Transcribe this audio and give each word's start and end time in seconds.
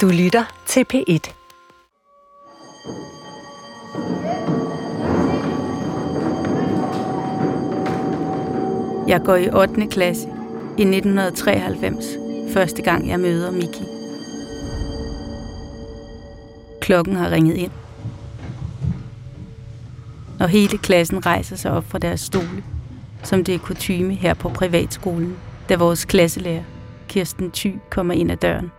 Du 0.00 0.08
lytter 0.08 0.44
til 0.66 0.84
P1. 0.94 1.34
Jeg 9.08 9.20
går 9.24 9.36
i 9.36 9.48
8. 9.50 9.86
klasse 9.86 10.28
i 10.78 10.82
1993, 10.82 12.04
første 12.52 12.82
gang 12.82 13.08
jeg 13.08 13.20
møder 13.20 13.50
Miki. 13.50 13.84
Klokken 16.80 17.16
har 17.16 17.30
ringet 17.30 17.56
ind. 17.56 17.72
Og 20.40 20.48
hele 20.48 20.78
klassen 20.78 21.26
rejser 21.26 21.56
sig 21.56 21.70
op 21.70 21.84
fra 21.88 21.98
deres 21.98 22.20
stole, 22.20 22.64
som 23.22 23.44
det 23.44 23.54
er 23.54 23.58
kutyme 23.58 24.14
her 24.14 24.34
på 24.34 24.48
privatskolen, 24.48 25.36
da 25.68 25.76
vores 25.76 26.04
klasselærer, 26.04 26.64
Kirsten 27.08 27.50
Thy, 27.50 27.74
kommer 27.90 28.14
ind 28.14 28.32
ad 28.32 28.36
døren. 28.36 28.70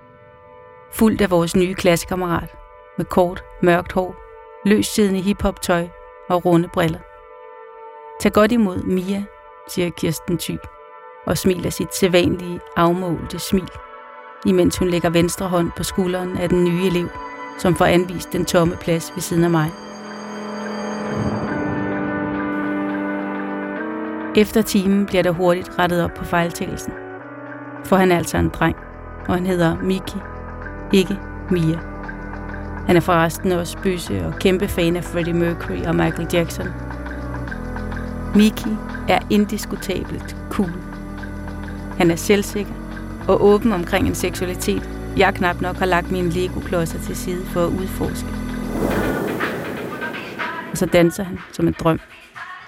Fuldt 0.97 1.21
af 1.21 1.31
vores 1.31 1.55
nye 1.55 1.73
klassekammerat, 1.73 2.55
med 2.97 3.05
kort, 3.05 3.43
mørkt 3.61 3.91
hår, 3.91 4.15
løssiddende 4.65 5.21
hiphop-tøj 5.21 5.87
og 6.29 6.45
runde 6.45 6.67
briller. 6.67 6.99
Tag 8.21 8.31
godt 8.31 8.51
imod 8.51 8.83
Mia, 8.83 9.23
siger 9.69 9.89
Kirsten 9.89 10.37
Thy, 10.37 10.57
og 11.25 11.37
smiler 11.37 11.69
sit 11.69 11.95
sædvanlige, 11.95 12.59
afmålte 12.75 13.39
smil, 13.39 13.69
imens 14.45 14.77
hun 14.77 14.87
lægger 14.87 15.09
venstre 15.09 15.47
hånd 15.47 15.71
på 15.77 15.83
skulderen 15.83 16.37
af 16.37 16.49
den 16.49 16.63
nye 16.63 16.85
elev, 16.85 17.09
som 17.59 17.75
får 17.75 17.85
anvist 17.85 18.33
den 18.33 18.45
tomme 18.45 18.75
plads 18.75 19.11
ved 19.15 19.21
siden 19.21 19.43
af 19.43 19.49
mig. 19.49 19.71
Efter 24.35 24.61
timen 24.61 25.05
bliver 25.05 25.23
der 25.23 25.31
hurtigt 25.31 25.71
rettet 25.79 26.03
op 26.03 26.11
på 26.17 26.25
fejltagelsen. 26.25 26.93
For 27.85 27.95
han 27.95 28.11
er 28.11 28.17
altså 28.17 28.37
en 28.37 28.49
dreng, 28.49 28.75
og 29.27 29.33
han 29.33 29.45
hedder 29.45 29.77
Miki, 29.81 30.19
ikke 30.95 31.17
Mia. 31.51 31.79
Han 32.87 32.95
er 32.95 32.99
forresten 32.99 33.51
også 33.51 33.77
bøsse 33.83 34.25
og 34.25 34.35
kæmpe 34.39 34.67
fan 34.67 34.95
af 34.95 35.03
Freddie 35.03 35.33
Mercury 35.33 35.81
og 35.85 35.95
Michael 35.95 36.27
Jackson. 36.33 36.67
Miki 38.35 38.69
er 39.09 39.19
indiskutabelt 39.29 40.37
cool. 40.49 40.73
Han 41.97 42.11
er 42.11 42.15
selvsikker 42.15 42.73
og 43.27 43.45
åben 43.45 43.71
omkring 43.71 44.07
en 44.07 44.15
seksualitet, 44.15 44.89
jeg 45.17 45.33
knap 45.33 45.61
nok 45.61 45.75
har 45.75 45.85
lagt 45.85 46.11
mine 46.11 46.29
Lego-klodser 46.29 46.99
til 46.99 47.15
side 47.15 47.45
for 47.45 47.65
at 47.65 47.69
udforske. 47.69 48.27
Og 50.71 50.77
så 50.77 50.85
danser 50.85 51.23
han 51.23 51.39
som 51.51 51.67
en 51.67 51.75
drøm. 51.79 51.99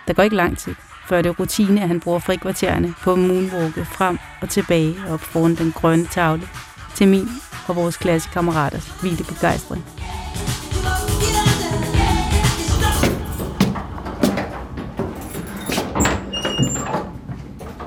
Der 0.07 0.13
går 0.13 0.23
ikke 0.23 0.35
lang 0.35 0.57
tid, 0.57 0.75
før 1.07 1.21
det 1.21 1.29
er 1.29 1.33
rutine, 1.33 1.81
at 1.81 1.87
han 1.87 1.99
bruger 1.99 2.19
frikvartererne 2.19 2.93
på 3.01 3.13
at 3.13 3.19
moonwalke 3.19 3.85
frem 3.85 4.17
og 4.41 4.49
tilbage 4.49 4.95
op 5.09 5.19
foran 5.19 5.55
den 5.55 5.71
grønne 5.71 6.05
tavle 6.05 6.47
til 6.95 7.07
min 7.07 7.27
og 7.67 7.75
vores 7.75 7.97
klassekammeraters 7.97 9.03
vilde 9.03 9.23
begejstring. 9.23 9.85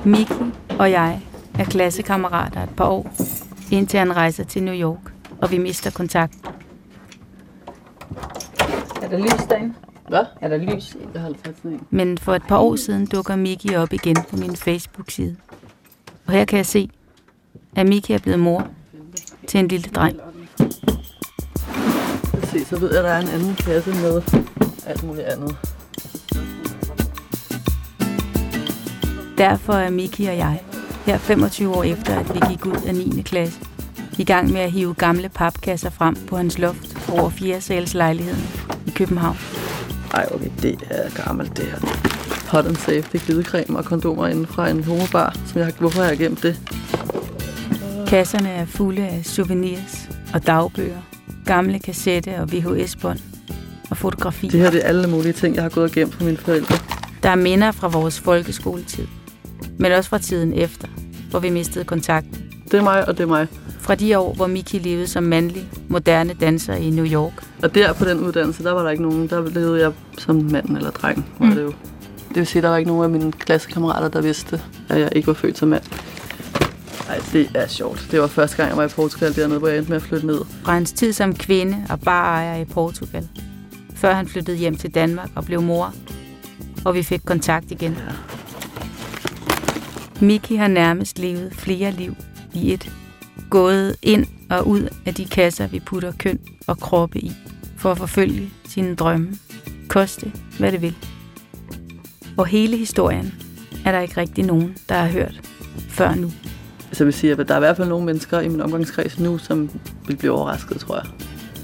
Miki 0.05 0.35
og 0.79 0.91
jeg 0.91 1.21
er 1.59 1.65
klassekammerater 1.65 2.63
et 2.63 2.71
par 2.77 2.87
år, 2.87 3.13
indtil 3.71 3.99
han 3.99 4.17
rejser 4.17 4.45
til 4.45 4.63
New 4.63 4.75
York, 4.75 5.13
og 5.43 5.51
vi 5.51 5.59
mister 5.59 5.91
kontakt. 5.91 6.35
Er 9.03 9.09
der 9.09 9.19
lys 9.19 9.47
derinde? 9.49 9.75
Hvad? 10.09 10.25
Er 10.41 10.49
der 10.49 10.57
lys? 10.57 10.97
Jeg 11.15 11.23
har 11.23 11.33
fat 11.45 11.57
sådan 11.57 11.71
en. 11.71 11.87
Men 11.91 12.19
for 12.19 12.35
et 12.35 12.43
par 12.43 12.59
år 12.59 12.77
siden 12.77 13.07
dukker 13.07 13.37
Miki 13.37 13.77
op 13.77 13.93
igen 13.93 14.17
på 14.31 14.37
min 14.37 14.57
Facebook-side. 14.57 15.37
Og 16.27 16.33
her 16.33 16.45
kan 16.45 16.57
jeg 16.57 16.67
se, 16.67 16.91
at 17.77 17.87
Miki 17.87 18.13
er 18.13 18.19
blevet 18.19 18.41
mor 18.41 18.69
til 19.51 19.61
en 19.61 19.69
lille 19.69 19.91
dreng. 19.95 20.17
Se, 22.45 22.65
så 22.65 22.79
ved 22.79 22.89
jeg, 22.91 22.99
at 22.99 23.05
der 23.05 23.11
er 23.11 23.21
en 23.21 23.29
anden 23.29 23.55
kasse 23.55 23.91
med 23.91 24.23
alt 24.87 25.03
muligt 25.03 25.27
andet. 25.27 25.57
Derfor 29.39 29.73
er 29.73 29.91
Miki 29.91 30.25
og 30.27 30.37
jeg, 30.37 30.61
her 31.07 31.19
25 31.19 31.75
år 31.77 31.83
efter, 31.85 32.19
at 32.19 32.35
vi 32.35 32.41
gik 32.51 32.67
ud 32.67 32.77
af 32.87 32.95
9. 32.95 33.23
klasse, 33.23 33.61
i 34.19 34.25
gang 34.25 34.53
med 34.53 34.61
at 34.61 34.73
hive 34.73 34.95
gamle 34.95 35.29
papkasser 35.29 35.91
frem 35.91 36.17
på 36.27 36.37
hans 36.37 36.59
loft 36.59 37.11
over 37.13 37.31
4 37.31 37.61
sals 37.61 37.95
lejligheden 37.95 38.43
i 38.87 38.91
København. 38.91 39.37
Ej, 40.15 40.27
okay, 40.35 40.51
det 40.63 40.79
er 40.91 41.25
gammelt, 41.25 41.57
det 41.57 41.65
her. 41.65 41.79
Hot 42.51 42.67
and 42.67 42.77
safe, 42.77 43.03
det 43.13 43.15
er 43.15 43.19
glidecreme 43.27 43.79
og 43.79 43.85
kondomer 43.85 44.27
inden 44.27 44.47
fra 44.47 44.69
en 44.69 44.85
homobar. 44.85 45.37
Som 45.47 45.59
jeg, 45.59 45.65
har- 45.67 45.73
hvorfor 45.79 46.01
har 46.03 46.09
jeg 46.09 46.19
gemt 46.19 46.43
det? 46.43 46.61
Kasserne 48.11 48.49
er 48.49 48.65
fulde 48.67 49.03
af 49.09 49.21
souvenirs 49.25 50.09
og 50.35 50.47
dagbøger, 50.47 51.01
gamle 51.47 51.79
kassette 51.79 52.37
og 52.41 52.53
VHS-bånd 52.53 53.19
og 53.91 53.97
fotografi. 53.97 54.49
Det 54.49 54.61
her 54.61 54.71
det 54.71 54.85
er 54.85 54.89
alle 54.89 55.09
mulige 55.09 55.33
ting, 55.33 55.55
jeg 55.55 55.63
har 55.63 55.71
gået 55.71 55.85
og 55.85 55.93
gemt 55.93 56.15
fra 56.15 56.25
mine 56.25 56.37
forældre. 56.37 56.77
Der 57.23 57.29
er 57.29 57.35
minder 57.35 57.71
fra 57.73 57.89
vores 57.89 58.21
folkeskoletid, 58.21 59.07
men 59.79 59.93
også 59.93 60.11
fra 60.11 60.19
tiden 60.19 60.53
efter, 60.53 60.89
hvor 61.31 61.39
vi 61.39 61.51
mistede 61.51 61.85
kontakten. 61.85 62.43
Det 62.71 62.75
er 62.75 62.83
mig, 62.83 63.09
og 63.09 63.17
det 63.19 63.23
er 63.23 63.29
mig. 63.29 63.47
Fra 63.81 63.95
de 63.95 64.19
år, 64.19 64.35
hvor 64.35 64.47
Miki 64.47 64.79
levede 64.79 65.07
som 65.07 65.23
mandlig, 65.23 65.69
moderne 65.89 66.35
danser 66.41 66.75
i 66.75 66.91
New 66.91 67.07
York. 67.07 67.33
Og 67.63 67.75
der 67.75 67.93
på 67.93 68.05
den 68.05 68.19
uddannelse, 68.21 68.65
der 68.65 68.73
var 68.73 68.83
der 68.83 68.91
ikke 68.91 69.03
nogen, 69.03 69.29
der 69.29 69.49
levede 69.51 69.81
jeg 69.83 69.93
som 70.19 70.37
mand 70.37 70.77
eller 70.77 70.91
dreng, 70.91 71.27
var 71.39 71.47
Mm. 71.47 71.55
det 71.55 71.63
jo. 71.63 71.73
Det 72.29 72.37
vil 72.37 72.47
sige, 72.47 72.63
der 72.63 72.69
var 72.69 72.77
ikke 72.77 72.89
nogen 72.91 73.05
af 73.05 73.11
mine 73.11 73.33
klassekammerater, 73.33 74.09
der 74.09 74.21
vidste, 74.23 74.61
at 74.89 75.01
jeg 75.01 75.09
ikke 75.17 75.27
var 75.27 75.35
født 75.35 75.59
som 75.59 75.69
mand. 75.69 75.83
Nej, 77.11 77.21
det 77.33 77.51
er 77.55 77.67
sjovt. 77.67 78.09
Det 78.11 78.21
var 78.21 78.27
første 78.27 78.57
gang, 78.57 78.69
jeg 78.69 78.77
var 78.77 78.85
i 78.85 78.89
Portugal 78.89 79.37
dernede, 79.37 79.59
hvor 79.59 79.69
jeg 79.69 79.79
endte 79.79 79.91
med 79.91 79.97
at 79.97 80.03
flytte 80.03 80.27
ned. 80.27 80.41
Fra 80.65 80.73
hans 80.73 80.93
tid 80.93 81.13
som 81.13 81.35
kvinde 81.35 81.87
og 81.89 82.01
barejer 82.01 82.57
i 82.57 82.65
Portugal. 82.65 83.29
Før 83.95 84.15
han 84.15 84.29
flyttede 84.29 84.57
hjem 84.57 84.77
til 84.77 84.95
Danmark 84.95 85.31
og 85.35 85.45
blev 85.45 85.63
mor. 85.63 85.95
Og 86.85 86.95
vi 86.95 87.03
fik 87.03 87.21
kontakt 87.25 87.71
igen. 87.71 87.93
Ja. 87.93 88.13
Miki 90.27 90.57
har 90.57 90.69
nærmest 90.69 91.19
levet 91.19 91.55
flere 91.55 91.91
liv 91.91 92.15
i 92.55 92.73
et. 92.73 92.93
Gået 93.51 93.97
ind 94.03 94.27
og 94.51 94.67
ud 94.67 94.89
af 95.07 95.15
de 95.15 95.25
kasser, 95.25 95.67
vi 95.67 95.81
putter 95.81 96.13
køn 96.19 96.39
og 96.67 96.79
kroppe 96.79 97.19
i. 97.19 97.33
For 97.77 97.91
at 97.91 97.99
forfølge 97.99 98.51
sine 98.69 98.95
drømme. 98.95 99.37
Koste, 99.89 100.33
hvad 100.59 100.73
det 100.73 100.83
vil. 100.83 100.97
Og 102.37 102.47
hele 102.47 102.77
historien 102.77 103.35
er 103.85 103.93
der 103.93 104.01
ikke 104.01 104.17
rigtig 104.17 104.45
nogen, 104.45 104.77
der 104.89 104.95
har 104.95 105.09
hørt 105.09 105.41
før 105.89 106.15
nu. 106.15 106.31
Så 106.93 107.05
jeg 107.05 107.07
vil 107.07 107.15
sige, 107.15 107.33
at 107.33 107.49
der 107.49 107.55
er 107.55 107.59
i 107.59 107.61
hvert 107.61 107.77
fald 107.77 107.89
nogle 107.89 108.07
mennesker 108.07 108.41
i 108.41 108.49
min 108.49 108.61
omgangskreds 108.61 109.19
nu, 109.19 109.39
som 109.39 109.71
vil 110.07 110.17
blive 110.17 110.33
overrasket, 110.33 110.81
tror 110.81 110.97
jeg. 110.97 111.07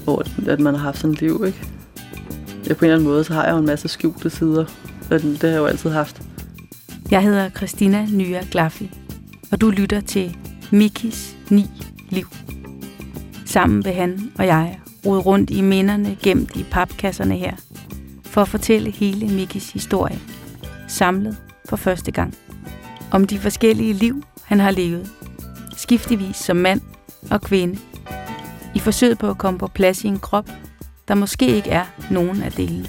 Over, 0.07 0.23
at 0.47 0.59
man 0.59 0.73
har 0.73 0.81
haft 0.81 0.97
sådan 0.97 1.13
et 1.13 1.21
liv, 1.21 1.43
ikke? 1.47 1.67
Ja, 2.67 2.73
på 2.73 2.85
en 2.85 2.89
eller 2.89 2.95
anden 2.95 3.09
måde, 3.09 3.23
så 3.23 3.33
har 3.33 3.45
jeg 3.45 3.53
jo 3.53 3.57
en 3.57 3.65
masse 3.65 3.87
skjulte 3.87 4.29
sider. 4.29 4.65
Og 5.11 5.21
det 5.21 5.41
har 5.41 5.47
jeg 5.49 5.57
jo 5.57 5.65
altid 5.65 5.89
haft. 5.89 6.21
Jeg 7.11 7.23
hedder 7.23 7.49
Christina 7.49 8.05
Nya 8.05 8.41
Glaffi, 8.51 8.91
og 9.51 9.61
du 9.61 9.69
lytter 9.69 10.01
til 10.01 10.37
Mikis 10.71 11.35
9 11.49 11.65
liv. 12.09 12.27
Sammen 13.45 13.85
vil 13.85 13.93
han 13.93 14.31
og 14.37 14.45
jeg 14.45 14.79
rode 15.05 15.19
rundt 15.19 15.49
i 15.49 15.61
minderne 15.61 16.17
gemt 16.23 16.55
i 16.55 16.65
papkasserne 16.71 17.35
her, 17.35 17.53
for 18.23 18.41
at 18.41 18.47
fortælle 18.47 18.91
hele 18.91 19.27
Mikis 19.27 19.71
historie, 19.71 20.19
samlet 20.87 21.37
for 21.69 21.75
første 21.75 22.11
gang. 22.11 22.37
Om 23.11 23.27
de 23.27 23.39
forskellige 23.39 23.93
liv, 23.93 24.23
han 24.43 24.59
har 24.59 24.71
levet, 24.71 25.11
skiftevis 25.87 26.35
som 26.35 26.57
mand 26.57 26.81
og 27.31 27.41
kvinde, 27.41 27.79
i 28.75 28.79
forsøget 28.79 29.17
på 29.17 29.29
at 29.29 29.37
komme 29.37 29.59
på 29.59 29.67
plads 29.67 30.03
i 30.03 30.07
en 30.07 30.19
krop, 30.19 30.49
der 31.07 31.15
måske 31.15 31.47
ikke 31.47 31.69
er 31.69 31.85
nogen 32.11 32.43
af 32.43 32.51
delene. 32.51 32.87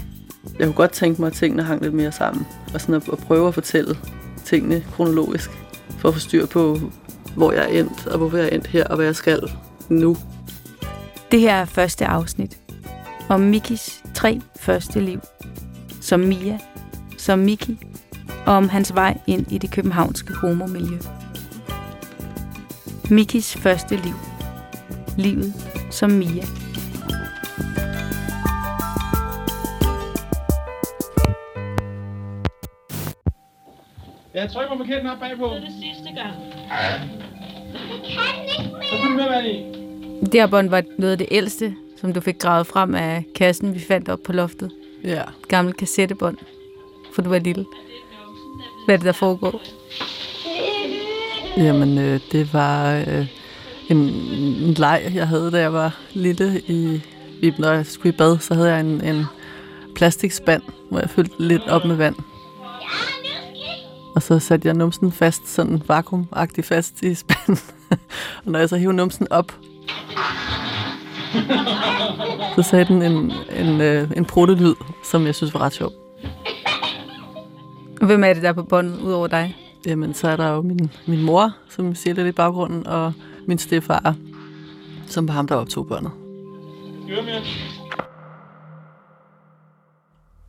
Jeg 0.58 0.66
kunne 0.66 0.74
godt 0.74 0.90
tænke 0.90 1.20
mig, 1.20 1.26
at 1.26 1.32
tingene 1.32 1.62
hang 1.62 1.82
lidt 1.82 1.94
mere 1.94 2.12
sammen. 2.12 2.46
Og 2.74 2.80
sådan 2.80 2.94
at, 2.94 3.08
at 3.12 3.18
prøve 3.18 3.48
at 3.48 3.54
fortælle 3.54 3.98
tingene 4.44 4.84
kronologisk. 4.92 5.50
For 5.98 6.08
at 6.08 6.14
få 6.14 6.20
styr 6.20 6.46
på, 6.46 6.78
hvor 7.36 7.52
jeg 7.52 7.62
er 7.62 7.80
endt, 7.80 8.06
og 8.06 8.18
hvorfor 8.18 8.36
jeg 8.36 8.46
er 8.46 8.54
endt 8.54 8.66
her, 8.66 8.84
og 8.84 8.96
hvad 8.96 9.06
jeg 9.06 9.16
skal 9.16 9.40
nu. 9.88 10.16
Det 11.32 11.40
her 11.40 11.54
er 11.54 11.64
første 11.64 12.06
afsnit 12.06 12.58
om 13.28 13.40
Mikis 13.40 14.02
tre 14.14 14.40
første 14.60 15.00
liv. 15.00 15.20
Som 16.00 16.20
Mia, 16.20 16.58
som 17.18 17.38
Miki, 17.38 17.78
og 18.46 18.54
om 18.54 18.68
hans 18.68 18.94
vej 18.94 19.18
ind 19.26 19.52
i 19.52 19.58
det 19.58 19.70
københavnske 19.70 20.34
homomiljø. 20.34 20.98
Mikis 23.10 23.56
første 23.56 23.96
liv. 23.96 24.14
Livet 25.16 25.54
som 25.90 26.10
Mia. 26.10 26.44
Jeg 34.34 34.50
trykker 34.52 34.68
på 34.68 34.78
markeringen 34.78 35.12
op 35.12 35.18
bagpå. 35.18 35.44
Det 35.44 35.56
er 35.56 35.60
det 35.60 35.74
sidste 35.82 36.20
gang. 36.20 36.34
Så 38.82 38.96
skal 38.96 39.10
du 39.10 39.16
med 39.16 39.24
være 39.24 39.50
i. 39.50 39.56
Det 40.20 40.34
her 40.34 40.46
bånd 40.46 40.68
var 40.68 40.82
noget 40.98 41.12
af 41.12 41.18
det 41.18 41.28
ældste, 41.30 41.74
som 42.00 42.12
du 42.12 42.20
fik 42.20 42.38
gravet 42.38 42.66
frem 42.66 42.94
af 42.94 43.24
kassen, 43.34 43.74
vi 43.74 43.80
fandt 43.80 44.08
op 44.08 44.18
på 44.24 44.32
loftet. 44.32 44.70
Ja. 45.04 45.22
Et 45.22 45.48
gammelt 45.48 45.76
kassettebånd, 45.76 46.38
for 47.14 47.22
du 47.22 47.28
var 47.28 47.38
lille. 47.38 47.64
Hvad 48.86 48.94
er 48.94 48.98
det, 48.98 49.06
der 49.06 49.12
foregår? 49.12 49.60
Jamen, 51.58 51.98
øh, 51.98 52.20
det 52.32 52.52
var... 52.54 52.94
Øh, 52.94 53.26
en, 53.88 53.98
en 53.98 54.74
leg, 54.74 55.12
jeg 55.14 55.28
havde, 55.28 55.50
da 55.50 55.60
jeg 55.60 55.72
var 55.72 55.96
lille. 56.12 56.60
I, 56.60 57.00
i, 57.42 57.52
når 57.58 57.72
jeg 57.72 57.86
skulle 57.86 58.14
i 58.14 58.16
bad, 58.16 58.38
så 58.38 58.54
havde 58.54 58.70
jeg 58.70 58.80
en, 58.80 59.04
en 59.04 59.24
plastikspand, 59.94 60.62
hvor 60.90 61.00
jeg 61.00 61.10
fyldte 61.10 61.34
lidt 61.38 61.68
op 61.68 61.84
med 61.84 61.96
vand. 61.96 62.14
Og 64.14 64.22
så 64.22 64.38
satte 64.38 64.68
jeg 64.68 64.74
numsen 64.74 65.12
fast, 65.12 65.48
sådan 65.48 65.82
vakuumagtigt 65.88 66.66
fast 66.66 67.02
i 67.02 67.14
spanden. 67.14 67.58
og 68.44 68.52
når 68.52 68.58
jeg 68.58 68.68
så 68.68 68.76
hævde 68.76 68.96
numsen 68.96 69.26
op, 69.30 69.52
så 72.56 72.62
sagde 72.62 72.84
den 72.84 73.02
en, 73.02 73.32
en, 73.56 73.66
en, 73.80 74.12
en 74.16 74.24
protolyd, 74.24 74.74
som 75.04 75.26
jeg 75.26 75.34
synes 75.34 75.54
var 75.54 75.60
ret 75.60 75.72
sjov. 75.72 75.92
Hvem 78.02 78.24
er 78.24 78.32
det 78.32 78.42
der 78.42 78.52
på 78.52 78.62
båndet, 78.62 79.00
ud 79.00 79.12
over 79.12 79.26
dig? 79.26 79.67
Jamen, 79.86 80.14
så 80.14 80.28
er 80.28 80.36
der 80.36 80.48
jo 80.48 80.62
min, 80.62 80.90
min 81.06 81.22
mor, 81.22 81.56
som 81.70 81.94
siger 81.94 82.14
lidt 82.14 82.26
i 82.26 82.32
baggrunden, 82.32 82.86
og 82.86 83.12
min 83.46 83.58
stefar, 83.58 84.16
som 85.06 85.28
var 85.28 85.34
ham, 85.34 85.46
der 85.46 85.54
optog 85.54 85.86
børnet. 85.86 86.10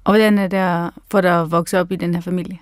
Og 0.03 0.11
hvordan 0.11 0.37
er 0.37 0.47
det 0.47 0.93
for 1.11 1.21
dig 1.21 1.41
at 1.41 1.51
vokse 1.51 1.79
op 1.79 1.91
i 1.91 1.95
den 1.95 2.13
her 2.13 2.21
familie? 2.21 2.59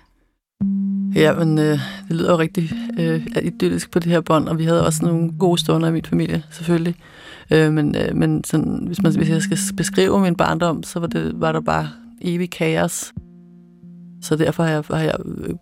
Ja, 1.14 1.34
men 1.34 1.58
øh, 1.58 1.78
det 2.08 2.16
lyder 2.16 2.32
jo 2.32 2.38
rigtig 2.38 2.70
øh, 2.98 3.26
idyllisk 3.42 3.90
på 3.90 3.98
det 3.98 4.12
her 4.12 4.20
bånd, 4.20 4.48
og 4.48 4.58
vi 4.58 4.64
havde 4.64 4.86
også 4.86 5.04
nogle 5.04 5.32
gode 5.38 5.60
stunder 5.60 5.88
i 5.88 5.92
min 5.92 6.04
familie, 6.04 6.42
selvfølgelig. 6.50 6.94
Øh, 7.50 7.72
men 7.72 7.96
øh, 7.96 8.16
men 8.16 8.44
sådan, 8.44 8.82
hvis, 8.86 9.02
man, 9.02 9.16
hvis 9.16 9.30
jeg 9.30 9.42
skal 9.42 9.58
beskrive 9.76 10.20
min 10.20 10.36
barndom, 10.36 10.82
så 10.82 11.00
var, 11.00 11.06
det, 11.06 11.32
var 11.40 11.52
der 11.52 11.60
bare 11.60 11.88
evig 12.20 12.50
kaos. 12.50 13.12
Så 14.22 14.36
derfor 14.36 14.62
har 14.62 14.70
jeg, 14.70 14.84
har 14.90 14.98
jeg 14.98 15.14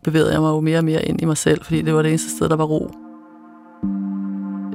bevæget 0.04 0.32
jeg 0.32 0.40
mig 0.40 0.48
jo 0.48 0.60
mere 0.60 0.78
og 0.78 0.84
mere 0.84 1.04
ind 1.04 1.22
i 1.22 1.24
mig 1.24 1.36
selv, 1.36 1.64
fordi 1.64 1.82
det 1.82 1.94
var 1.94 2.02
det 2.02 2.08
eneste 2.08 2.30
sted, 2.30 2.48
der 2.48 2.56
var 2.56 2.64
ro. 2.64 2.90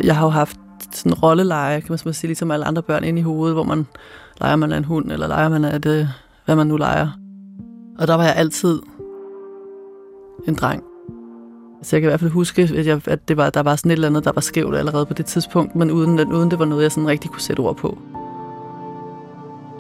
Jeg 0.04 0.16
har 0.16 0.26
jo 0.26 0.30
haft 0.30 0.60
sådan 0.92 1.12
en 1.12 1.18
rolleleje, 1.18 1.82
kan 1.82 1.98
man 2.06 2.14
sige, 2.14 2.28
ligesom 2.28 2.52
alle 2.52 2.66
andre 2.66 2.84
børn 2.84 3.04
ind 3.04 3.20
i 3.20 3.22
hovedet, 3.22 3.56
hvor 3.56 3.64
man 3.64 3.86
leger 4.42 4.56
man 4.56 4.72
af 4.72 4.78
en 4.78 4.86
hund, 4.86 5.12
eller 5.12 5.28
leger 5.28 5.50
man 5.50 5.66
af 5.66 5.82
det, 5.82 6.10
hvad 6.46 6.56
man 6.56 6.68
nu 6.68 6.78
leger. 6.78 7.08
Og 8.00 8.08
der 8.08 8.16
var 8.16 8.24
jeg 8.24 8.36
altid 8.36 8.82
en 10.48 10.56
dreng. 10.56 10.84
Så 11.84 11.96
jeg 11.96 12.02
kan 12.02 12.08
i 12.08 12.12
hvert 12.12 12.20
fald 12.20 12.32
huske, 12.32 12.62
at, 12.62 12.86
jeg, 12.88 13.02
at 13.08 13.28
det 13.28 13.38
var, 13.38 13.50
der 13.50 13.64
var 13.64 13.76
sådan 13.76 13.92
et 13.92 13.96
eller 13.96 14.08
andet, 14.08 14.26
der 14.26 14.32
var 14.36 14.42
skævt 14.42 14.76
allerede 14.76 15.06
på 15.06 15.14
det 15.14 15.26
tidspunkt, 15.26 15.76
men 15.76 15.92
uden, 15.92 16.34
uden 16.34 16.52
det 16.52 16.60
var 16.60 16.66
noget, 16.66 16.84
jeg 16.84 16.92
sådan 16.92 17.08
rigtig 17.08 17.32
kunne 17.32 17.42
sætte 17.42 17.60
ord 17.60 17.78
på. 17.78 17.98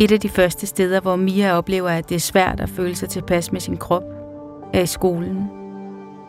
Et 0.01 0.11
af 0.11 0.19
de 0.19 0.29
første 0.29 0.67
steder, 0.67 0.99
hvor 0.99 1.15
Mia 1.15 1.57
oplever, 1.57 1.89
at 1.89 2.09
det 2.09 2.15
er 2.15 2.19
svært 2.19 2.59
at 2.59 2.69
føle 2.69 2.95
sig 2.95 3.09
tilpas 3.09 3.51
med 3.51 3.61
sin 3.61 3.77
krop, 3.77 4.03
er 4.73 4.81
i 4.81 4.85
skolen. 4.85 5.49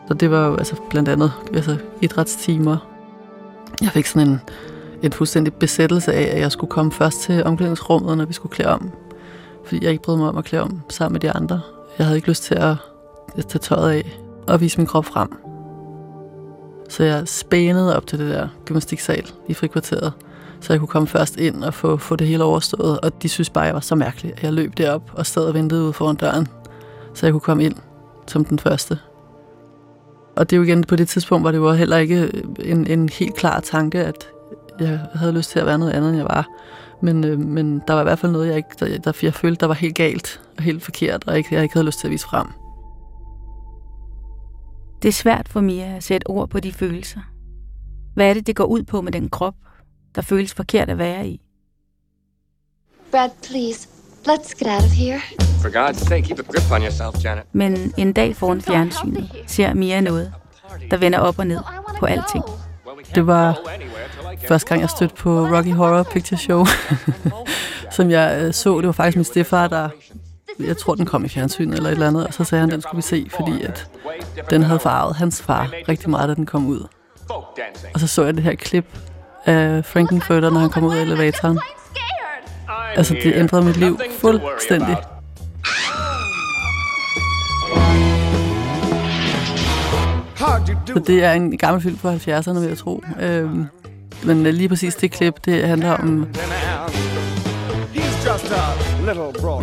Så 0.07 0.13
det 0.13 0.31
var 0.31 0.47
jo 0.47 0.55
altså, 0.55 0.75
blandt 0.89 1.09
andet 1.09 1.31
altså, 1.53 1.77
idrætstimer. 2.01 2.77
Jeg 3.81 3.89
fik 3.89 4.05
sådan 4.05 4.27
en, 4.27 4.39
en 5.03 5.11
fuldstændig 5.11 5.53
besættelse 5.53 6.13
af, 6.13 6.35
at 6.35 6.39
jeg 6.39 6.51
skulle 6.51 6.69
komme 6.71 6.91
først 6.91 7.21
til 7.21 7.43
omklædningsrummet, 7.43 8.17
når 8.17 8.25
vi 8.25 8.33
skulle 8.33 8.53
klæde 8.53 8.69
om. 8.69 8.91
Fordi 9.65 9.83
jeg 9.83 9.91
ikke 9.91 10.03
brød 10.03 10.17
mig 10.17 10.29
om 10.29 10.37
at 10.37 10.45
klæde 10.45 10.63
om 10.63 10.81
sammen 10.89 11.13
med 11.13 11.19
de 11.19 11.31
andre. 11.31 11.61
Jeg 11.97 12.05
havde 12.05 12.17
ikke 12.17 12.29
lyst 12.29 12.43
til 12.43 12.55
at, 12.55 12.75
at 13.37 13.47
tage 13.47 13.59
tøjet 13.59 13.91
af 13.91 14.19
og 14.47 14.61
vise 14.61 14.77
min 14.77 14.87
krop 14.87 15.05
frem. 15.05 15.29
Så 16.89 17.03
jeg 17.03 17.27
spænede 17.27 17.97
op 17.97 18.07
til 18.07 18.19
det 18.19 18.29
der 18.33 18.47
gymnastiksal 18.65 19.31
i 19.47 19.53
frikvarteret, 19.53 20.13
så 20.63 20.73
jeg 20.73 20.79
kunne 20.79 20.87
komme 20.87 21.07
først 21.07 21.37
ind 21.37 21.63
og 21.63 21.73
få, 21.73 21.97
få 21.97 22.15
det 22.15 22.27
hele 22.27 22.43
overstået. 22.43 22.99
Og 22.99 23.23
de 23.23 23.29
synes 23.29 23.49
bare, 23.49 23.63
jeg 23.63 23.73
var 23.73 23.79
så 23.79 23.95
mærkelig, 23.95 24.33
at 24.37 24.43
jeg 24.43 24.53
løb 24.53 24.77
derop 24.77 25.11
og 25.13 25.25
stod 25.25 25.45
og 25.45 25.53
ventede 25.53 25.83
ude 25.83 25.93
foran 25.93 26.15
døren, 26.15 26.47
så 27.13 27.25
jeg 27.25 27.33
kunne 27.33 27.41
komme 27.41 27.63
ind 27.63 27.75
som 28.27 28.45
den 28.45 28.59
første. 28.59 28.99
Og 30.35 30.49
det 30.49 30.55
er 30.55 30.57
jo 30.57 30.63
igen 30.63 30.83
på 30.83 30.95
det 30.95 31.07
tidspunkt, 31.07 31.43
hvor 31.43 31.51
det 31.51 31.61
var 31.61 31.73
heller 31.73 31.97
ikke 31.97 32.21
øh, 32.21 32.43
en, 32.59 32.87
en 32.87 33.09
helt 33.09 33.35
klar 33.35 33.59
tanke, 33.59 34.05
at 34.05 34.27
jeg 34.79 34.99
havde 35.15 35.33
lyst 35.33 35.49
til 35.51 35.59
at 35.59 35.65
være 35.65 35.77
noget 35.77 35.91
andet, 35.91 36.09
end 36.09 36.17
jeg 36.17 36.25
var. 36.25 36.47
Men, 37.01 37.23
øh, 37.23 37.39
men 37.39 37.81
der 37.87 37.93
var 37.93 38.01
i 38.01 38.03
hvert 38.03 38.19
fald 38.19 38.31
noget, 38.31 38.47
jeg, 38.47 38.57
ikke, 38.57 38.69
der, 38.79 38.97
der, 38.97 39.11
jeg 39.21 39.33
følte, 39.33 39.59
der 39.59 39.65
var 39.65 39.73
helt 39.73 39.95
galt 39.95 40.41
og 40.57 40.63
helt 40.63 40.83
forkert, 40.83 41.23
og 41.27 41.37
ikke, 41.37 41.55
jeg 41.55 41.63
ikke 41.63 41.73
havde 41.73 41.85
lyst 41.85 41.99
til 41.99 42.07
at 42.07 42.11
vise 42.11 42.25
frem. 42.25 42.47
Det 45.01 45.07
er 45.07 45.13
svært 45.13 45.49
for 45.49 45.61
Mia 45.61 45.95
at 45.95 46.03
sætte 46.03 46.27
ord 46.27 46.49
på 46.49 46.59
de 46.59 46.71
følelser. 46.71 47.19
Hvad 48.13 48.29
er 48.29 48.33
det, 48.33 48.47
det 48.47 48.55
går 48.55 48.65
ud 48.65 48.83
på 48.83 49.01
med 49.01 49.11
den 49.11 49.29
krop, 49.29 49.55
der 50.15 50.21
føles 50.21 50.53
forkert 50.53 50.89
at 50.89 50.97
være 50.97 51.27
i? 51.27 51.41
Brad, 53.11 53.29
please, 53.43 53.87
let's 54.27 54.53
get 54.59 54.67
out 54.67 54.83
of 54.83 54.91
here. 54.91 55.19
For 55.61 55.69
God's 55.69 56.07
sake, 56.07 56.21
keep 56.21 56.39
a 56.39 56.43
grip 56.43 56.71
on 56.71 56.81
yourself, 56.81 57.23
Janet. 57.23 57.43
Men 57.53 57.93
en 57.97 58.13
dag 58.13 58.35
foran 58.35 58.61
fjernsynet 58.61 59.29
ser 59.47 59.73
Mia 59.73 60.01
noget, 60.01 60.33
der 60.91 60.97
vender 60.97 61.19
op 61.19 61.39
og 61.39 61.47
ned 61.47 61.59
på 61.99 62.05
alting. 62.05 62.43
Det 63.15 63.27
var 63.27 63.59
første 64.47 64.69
gang, 64.69 64.81
jeg 64.81 64.89
stødte 64.89 65.15
på 65.15 65.47
Rocky 65.47 65.73
Horror 65.73 66.03
Picture 66.03 66.37
Show, 66.39 66.65
som 67.95 68.09
jeg 68.09 68.41
øh, 68.41 68.53
så. 68.53 68.77
Det 68.77 68.85
var 68.85 68.91
faktisk 68.91 69.17
min 69.17 69.23
stefar, 69.23 69.67
der 69.67 69.89
jeg 70.59 70.77
tror, 70.77 70.95
den 70.95 71.05
kom 71.05 71.25
i 71.25 71.27
fjernsynet 71.27 71.77
eller 71.77 71.89
et 71.89 71.93
eller 71.93 72.07
andet, 72.07 72.27
og 72.27 72.33
så 72.33 72.43
sagde 72.43 72.59
han, 72.59 72.69
at 72.69 72.73
den 72.73 72.81
skulle 72.81 72.95
vi 72.95 73.01
se, 73.01 73.27
fordi 73.35 73.63
at 73.63 73.87
den 74.49 74.63
havde 74.63 74.79
farvet 74.79 75.15
hans 75.15 75.41
far 75.41 75.73
rigtig 75.89 76.09
meget, 76.09 76.29
da 76.29 76.33
den 76.33 76.45
kom 76.45 76.67
ud. 76.67 76.87
Og 77.93 77.99
så 77.99 78.07
så 78.07 78.23
jeg 78.23 78.33
det 78.33 78.43
her 78.43 78.55
klip 78.55 78.85
af 79.45 79.85
Frankenfurter, 79.85 80.49
når 80.49 80.59
han 80.59 80.69
kom 80.69 80.83
ud 80.83 80.95
af 80.95 81.01
elevatoren. 81.01 81.59
Altså, 82.95 83.15
det 83.23 83.33
ændrede 83.35 83.65
mit 83.65 83.77
liv 83.77 83.99
fuldstændig. 84.19 84.97
Så 90.87 91.03
det 91.07 91.23
er 91.23 91.31
en 91.31 91.57
gammel 91.57 91.81
film 91.81 91.97
fra 91.97 92.15
70'erne, 92.15 92.59
vil 92.59 92.67
jeg 92.67 92.77
tro. 92.77 93.03
Øhm, 93.19 93.65
men 94.23 94.43
lige 94.43 94.69
præcis 94.69 94.95
det 94.95 95.11
klip, 95.11 95.33
det 95.45 95.67
handler 95.67 95.91
om 95.91 96.27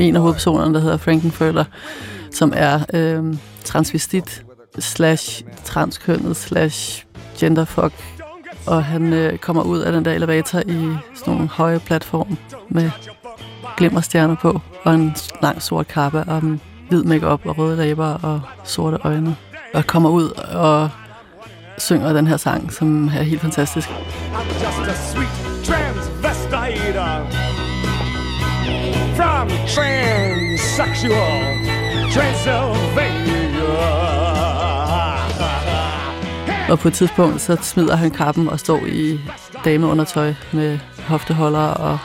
en 0.00 0.16
af 0.16 0.22
hovedpersonerne, 0.22 0.74
der 0.74 0.80
hedder 0.80 0.96
Frankenfurter, 0.96 1.64
som 2.30 2.52
er 2.56 2.80
øh, 2.94 3.34
transvestit 3.64 4.44
slash 4.78 5.42
transkønnet 5.64 6.36
slash 6.36 7.04
genderfuck. 7.38 8.19
Og 8.70 8.84
han 8.84 9.12
øh, 9.12 9.38
kommer 9.38 9.62
ud 9.62 9.78
af 9.78 9.92
den 9.92 10.04
der 10.04 10.12
elevator 10.12 10.58
i 10.58 10.96
sådan 11.14 11.34
nogle 11.34 11.48
høje 11.48 11.78
platform 11.78 12.38
med 12.68 12.90
glimmerstjerner 13.76 14.34
på, 14.34 14.60
og 14.84 14.94
en 14.94 15.14
lang 15.42 15.62
sort 15.62 15.88
kappe 15.88 16.18
og 16.18 16.38
en 16.38 16.60
hvid 16.88 17.04
makeup 17.04 17.46
og 17.46 17.58
røde 17.58 17.76
læber 17.76 18.06
og 18.06 18.40
sorte 18.64 18.98
øjne. 19.04 19.36
Og 19.74 19.86
kommer 19.86 20.10
ud 20.10 20.30
og 20.54 20.90
synger 21.78 22.12
den 22.12 22.26
her 22.26 22.36
sang, 22.36 22.72
som 22.72 23.08
er 23.08 23.22
helt 23.22 23.40
fantastisk. 23.40 23.88
I'm 23.88 23.94
just 24.62 24.78
a 24.88 24.94
sweet 25.12 25.28
transvestite 25.64 27.00
from 29.16 29.48
transsexual 29.48 31.40
Transylvania. 32.12 33.09
Og 36.70 36.78
på 36.78 36.88
et 36.88 36.94
tidspunkt, 36.94 37.40
så 37.40 37.56
smider 37.62 37.96
han 37.96 38.10
kappen 38.10 38.48
og 38.48 38.60
står 38.60 38.86
i 38.86 39.20
dameundertøj 39.64 40.34
med 40.52 40.78
hofteholder 40.98 41.68
og 41.68 41.98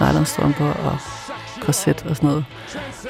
nylonstrømper 0.00 0.72
og 0.72 0.98
korset 1.60 2.06
og 2.08 2.16
sådan 2.16 2.28
noget. 2.28 2.44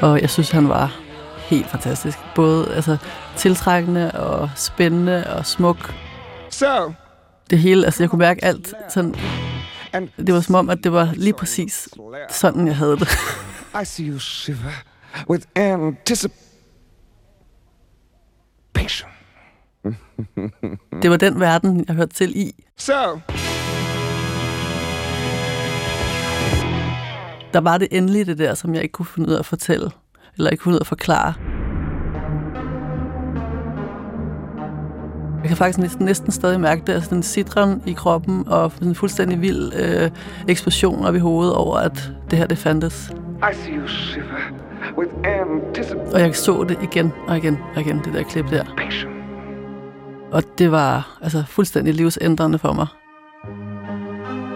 Og 0.01 0.21
jeg 0.21 0.31
synes, 0.31 0.51
han 0.51 0.69
var 0.69 0.97
helt 1.39 1.71
fantastisk. 1.71 2.19
Både 2.35 2.75
altså, 2.75 2.97
tiltrækkende 3.37 4.13
og 4.13 4.51
spændende 4.57 5.27
og 5.37 5.47
smuk. 5.47 5.95
So. 6.51 6.93
Det 7.51 7.59
hele, 7.59 7.85
altså 7.85 8.03
jeg 8.03 8.11
kunne 8.11 8.19
mærke 8.19 8.45
alt 8.45 8.75
sådan 8.89 9.15
det 10.27 10.35
var 10.35 10.41
som 10.41 10.55
om, 10.55 10.71
at 10.71 10.79
det 10.85 10.93
var 10.93 11.11
lige 11.15 11.33
præcis 11.33 11.89
sådan, 12.31 12.67
jeg 12.67 12.77
havde 12.77 12.97
det. 12.97 13.09
I 13.83 13.85
see 13.85 14.07
you 14.07 14.19
shiver 14.19 14.71
with 15.29 15.47
anticipation. 15.55 16.44
Det 21.03 21.11
var 21.11 21.17
den 21.17 21.41
verden, 21.41 21.85
jeg 21.89 21.97
hørte 21.97 22.15
til 22.15 22.37
i. 22.37 22.65
So. 22.77 22.93
Der 27.53 27.61
var 27.61 27.79
det 27.79 27.89
endelig 27.91 28.27
det 28.27 28.39
der, 28.39 28.55
som 28.55 28.75
jeg 28.75 28.83
ikke 28.83 28.93
kunne 28.93 29.07
finde 29.07 29.29
ud 29.29 29.35
af 29.35 29.39
at 29.39 29.47
fortælle, 29.47 29.91
eller 30.37 30.51
ikke 30.51 30.63
kunne 30.63 30.71
finde 30.71 30.75
ud 30.75 30.81
af 30.81 30.83
at 30.83 30.87
forklare. 30.87 31.35
Jeg 35.43 35.49
kan 35.49 35.57
faktisk 35.57 35.79
næsten, 35.79 36.05
næsten 36.05 36.33
stadig 36.33 36.61
mærke 36.61 36.83
det, 36.87 36.93
altså 36.93 37.15
den 37.15 37.23
citron 37.23 37.83
i 37.87 37.93
kroppen 37.93 38.49
og 38.49 38.73
en 38.83 38.95
fuldstændig 38.95 39.41
vild 39.41 39.73
øh, 39.77 40.11
eksplosion 40.49 41.05
op 41.05 41.15
i 41.15 41.19
hovedet 41.19 41.55
over, 41.55 41.77
at 41.77 42.13
det 42.31 42.39
her 42.39 42.47
det 42.47 42.59
fandtes. 42.59 43.13
I 43.53 43.55
see 43.55 43.75
you 43.75 43.87
shiver 43.87 44.65
with 44.97 45.13
og 46.15 46.21
jeg 46.21 46.37
så 46.37 46.65
det 46.69 46.79
igen 46.83 47.13
og 47.29 47.37
igen 47.37 47.59
og 47.75 47.81
igen, 47.81 48.01
det 48.05 48.15
der 48.15 48.23
klip 48.23 48.51
der. 48.51 48.65
Og 50.35 50.43
det 50.59 50.71
var 50.71 51.19
altså 51.23 51.45
fuldstændig 51.47 51.95
livsændrende 51.95 52.59
for 52.59 52.73
mig. 52.73 52.87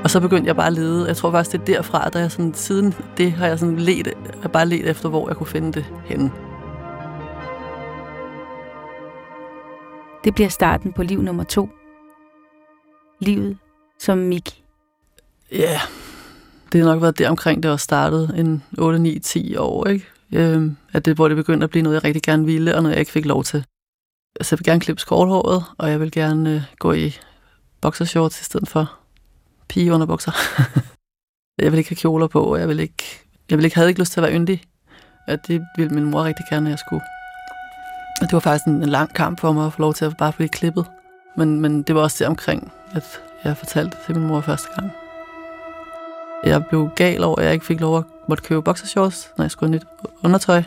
Og 0.05 0.11
så 0.11 0.21
begyndte 0.21 0.47
jeg 0.47 0.57
bare 0.57 0.67
at 0.67 0.73
lede. 0.73 1.07
Jeg 1.07 1.17
tror 1.17 1.31
faktisk, 1.31 1.53
det 1.53 1.61
er 1.61 1.65
derfra, 1.65 2.09
da 2.09 2.19
jeg 2.19 2.31
sådan, 2.31 2.55
siden 2.55 2.95
det 3.17 3.33
har 3.33 3.47
jeg 3.47 3.59
sådan 3.59 3.79
let, 3.79 4.09
jeg 4.43 4.53
bare 4.53 4.67
let 4.67 4.91
efter, 4.91 5.09
hvor 5.09 5.29
jeg 5.29 5.37
kunne 5.37 5.47
finde 5.47 5.73
det 5.73 5.85
henne. 6.05 6.31
Det 10.25 10.35
bliver 10.35 10.49
starten 10.49 10.93
på 10.93 11.03
liv 11.03 11.23
nummer 11.23 11.45
to. 11.45 11.69
Livet 13.21 13.59
som 13.99 14.19
Miki? 14.19 14.63
Ja, 15.53 15.59
yeah. 15.59 15.81
det 16.73 16.81
har 16.81 16.89
nok 16.89 17.03
været 17.03 17.19
der 17.19 17.31
omkring, 17.31 17.63
det 17.63 17.71
var 17.71 17.77
startet 17.77 18.35
en 18.37 18.63
8, 18.79 18.99
9, 18.99 19.19
10 19.19 19.57
år, 19.57 19.87
ikke? 19.87 20.07
Øhm, 20.33 20.77
at 20.93 21.05
det, 21.05 21.15
hvor 21.15 21.29
det 21.29 21.37
begyndte 21.37 21.65
at 21.65 21.71
blive 21.71 21.83
noget, 21.83 21.95
jeg 21.95 22.05
rigtig 22.05 22.23
gerne 22.23 22.45
ville, 22.45 22.77
og 22.77 22.83
noget, 22.83 22.95
jeg 22.95 23.01
ikke 23.01 23.13
fik 23.13 23.25
lov 23.25 23.45
til. 23.45 23.65
Altså, 24.41 24.55
jeg 24.55 24.59
vil 24.59 24.65
gerne 24.65 24.81
klippe 24.81 25.01
skorthåret, 25.01 25.65
og 25.79 25.91
jeg 25.91 26.01
vil 26.01 26.11
gerne 26.11 26.51
øh, 26.51 26.63
gå 26.79 26.93
i 26.93 27.17
boxershorts 27.81 28.41
i 28.41 28.45
stedet 28.45 28.69
for 28.69 28.99
pige 29.69 29.95
underbukser. 29.95 30.33
jeg 31.63 31.73
vil 31.73 31.79
ikke 31.79 31.91
have 31.91 31.97
kjoler 31.97 32.27
på, 32.27 32.43
og 32.43 32.61
jeg 32.61 32.69
vil 32.69 32.81
ikke, 32.81 33.05
jeg 33.51 33.59
vil 33.59 33.65
ikke, 33.65 33.77
havde 33.77 33.89
ikke 33.89 34.01
lyst 34.01 34.13
til 34.13 34.21
at 34.21 34.23
være 34.23 34.35
yndig. 34.35 34.63
At 35.29 35.47
det 35.47 35.63
ville 35.77 35.95
min 35.95 36.05
mor 36.05 36.25
rigtig 36.25 36.45
gerne, 36.51 36.67
at 36.67 36.71
jeg 36.71 36.79
skulle. 36.79 37.03
Og 38.21 38.27
det 38.27 38.33
var 38.33 38.41
faktisk 38.41 38.67
en, 38.67 38.83
en 38.83 38.89
lang 38.89 39.15
kamp 39.15 39.41
for 39.41 39.53
mig 39.53 39.67
at 39.67 39.73
få 39.73 39.81
lov 39.81 39.95
til 39.95 40.05
at 40.05 40.17
bare 40.17 40.33
blive 40.33 40.49
klippet. 40.49 40.87
Men, 41.37 41.61
men 41.61 41.83
det 41.83 41.95
var 41.95 42.01
også 42.01 42.17
det 42.19 42.27
omkring, 42.27 42.73
at 42.95 43.21
jeg 43.45 43.57
fortalte 43.57 43.91
det 43.91 43.99
til 44.07 44.19
min 44.19 44.29
mor 44.29 44.41
første 44.41 44.69
gang. 44.77 44.93
Jeg 46.45 46.67
blev 46.67 46.91
gal 46.97 47.25
over, 47.25 47.39
at 47.39 47.45
jeg 47.45 47.53
ikke 47.53 47.67
fik 47.67 47.81
lov 47.81 47.99
at 47.99 48.05
måtte 48.29 48.45
købe 48.45 48.63
boxershorts, 48.63 49.31
når 49.37 49.45
jeg 49.45 49.51
skulle 49.51 49.71
have 49.71 49.77
nyt 49.77 50.09
undertøj. 50.25 50.63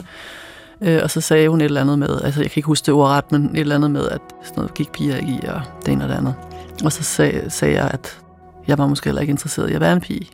Øh, 0.84 1.00
og 1.04 1.12
så 1.12 1.22
sagde 1.22 1.50
hun 1.50 1.62
et 1.62 1.66
eller 1.66 1.82
andet 1.82 2.00
med, 2.00 2.22
altså 2.24 2.42
jeg 2.42 2.52
kan 2.52 2.60
ikke 2.60 2.68
huske 2.68 2.86
det 2.86 2.94
ordret, 2.94 3.32
men 3.32 3.50
et 3.54 3.60
eller 3.60 3.76
andet 3.76 3.92
med, 3.92 4.08
at 4.10 4.22
sådan 4.44 4.56
noget 4.56 4.74
gik 4.74 4.92
piger 4.92 5.18
ikke 5.18 5.32
i, 5.32 5.46
og 5.48 5.62
det 5.86 5.92
ene 5.92 6.04
og 6.04 6.10
det 6.10 6.16
andet. 6.16 6.36
Og 6.84 6.92
så 6.92 7.04
sag, 7.04 7.52
sagde 7.52 7.76
jeg, 7.76 7.92
at 7.94 8.22
jeg 8.68 8.78
var 8.78 8.88
måske 8.88 9.06
heller 9.06 9.22
ikke 9.22 9.32
interesseret 9.32 9.70
i 9.70 9.74
at 9.74 9.82
være 9.82 9.94
en 9.94 10.02
pige. 10.02 10.30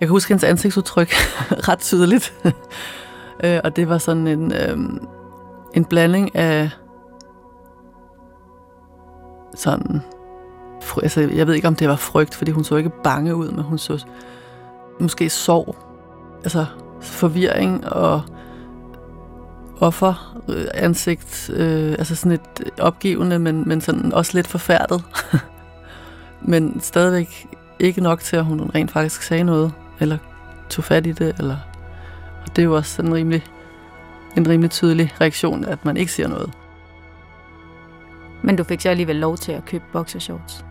Jeg 0.00 0.08
kan 0.08 0.12
huske 0.12 0.28
hendes 0.28 0.44
ansigtsudtryk 0.44 1.08
ret 1.68 1.78
tydeligt. 1.78 2.34
øh, 3.44 3.60
og 3.64 3.76
det 3.76 3.88
var 3.88 3.98
sådan 3.98 4.26
en, 4.26 4.52
øh, 4.52 4.78
en 5.74 5.84
blanding 5.84 6.36
af 6.36 6.70
sådan... 9.54 10.02
Altså, 11.02 11.20
jeg 11.20 11.46
ved 11.46 11.54
ikke, 11.54 11.68
om 11.68 11.76
det 11.76 11.88
var 11.88 11.96
frygt, 11.96 12.34
fordi 12.34 12.50
hun 12.50 12.64
så 12.64 12.76
ikke 12.76 12.90
bange 13.04 13.34
ud, 13.34 13.50
men 13.50 13.64
hun 13.64 13.78
så 13.78 14.04
måske 15.00 15.30
sorg. 15.30 15.76
Altså 16.44 16.66
forvirring 17.00 17.88
og 17.92 18.22
offer 19.80 20.40
øh, 20.48 20.66
ansigt, 20.74 21.50
øh, 21.54 21.92
altså 21.92 22.14
sådan 22.14 22.32
et 22.32 22.70
opgivende, 22.80 23.38
men, 23.38 23.68
men 23.68 23.80
sådan 23.80 24.12
også 24.12 24.30
lidt 24.34 24.46
forfærdet. 24.46 25.04
men 26.52 26.80
stadigvæk 26.80 27.46
ikke 27.78 28.00
nok 28.00 28.20
til, 28.20 28.36
at 28.36 28.44
hun 28.44 28.70
rent 28.74 28.90
faktisk 28.90 29.22
sagde 29.22 29.44
noget, 29.44 29.72
eller 30.00 30.18
tog 30.70 30.84
fat 30.84 31.06
i 31.06 31.12
det, 31.12 31.34
eller... 31.38 31.56
Og 32.42 32.56
det 32.56 32.62
er 32.62 32.66
jo 32.66 32.76
også 32.76 32.94
sådan 32.94 33.10
en 33.10 33.14
rimelig, 33.14 33.44
en 34.36 34.48
rimelig 34.48 34.70
tydelig 34.70 35.14
reaktion, 35.20 35.64
at 35.64 35.84
man 35.84 35.96
ikke 35.96 36.12
siger 36.12 36.28
noget. 36.28 36.50
Men 38.42 38.56
du 38.56 38.64
fik 38.64 38.80
så 38.80 38.88
alligevel 38.88 39.16
lov 39.16 39.36
til 39.36 39.52
at 39.52 39.64
købe 39.64 39.84
boxershorts? 39.92 40.64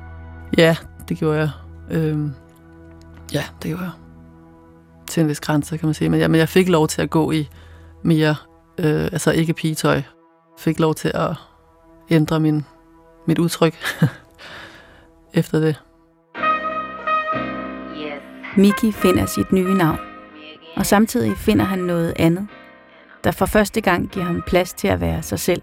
Ja, 0.57 0.75
det 1.09 1.17
gjorde 1.17 1.39
jeg. 1.39 1.49
Øhm, 1.91 2.33
ja, 3.33 3.43
det 3.63 3.69
gjorde 3.69 3.83
jeg. 3.83 3.91
Til 5.07 5.21
en 5.21 5.29
vis 5.29 5.39
grænse, 5.39 5.77
kan 5.77 5.87
man 5.87 5.93
sige. 5.93 6.09
Men, 6.09 6.19
ja, 6.19 6.27
men 6.27 6.39
jeg 6.39 6.49
fik 6.49 6.69
lov 6.69 6.87
til 6.87 7.01
at 7.01 7.09
gå 7.09 7.31
i 7.31 7.49
mere, 8.03 8.35
øh, 8.77 9.03
altså 9.03 9.31
ikke 9.31 9.53
pigetøj. 9.53 10.01
Fik 10.59 10.79
lov 10.79 10.95
til 10.95 11.11
at 11.13 11.31
ændre 12.09 12.39
min, 12.39 12.65
mit 13.27 13.39
udtryk 13.39 13.75
efter 15.33 15.59
det. 15.59 15.81
Miki 18.57 18.91
finder 18.91 19.25
sit 19.25 19.51
nye 19.51 19.73
navn, 19.73 19.99
og 20.75 20.85
samtidig 20.85 21.37
finder 21.37 21.65
han 21.65 21.79
noget 21.79 22.13
andet, 22.15 22.47
der 23.23 23.31
for 23.31 23.45
første 23.45 23.81
gang 23.81 24.09
giver 24.09 24.25
ham 24.25 24.43
plads 24.47 24.73
til 24.73 24.87
at 24.87 25.01
være 25.01 25.23
sig 25.23 25.39
selv. 25.39 25.61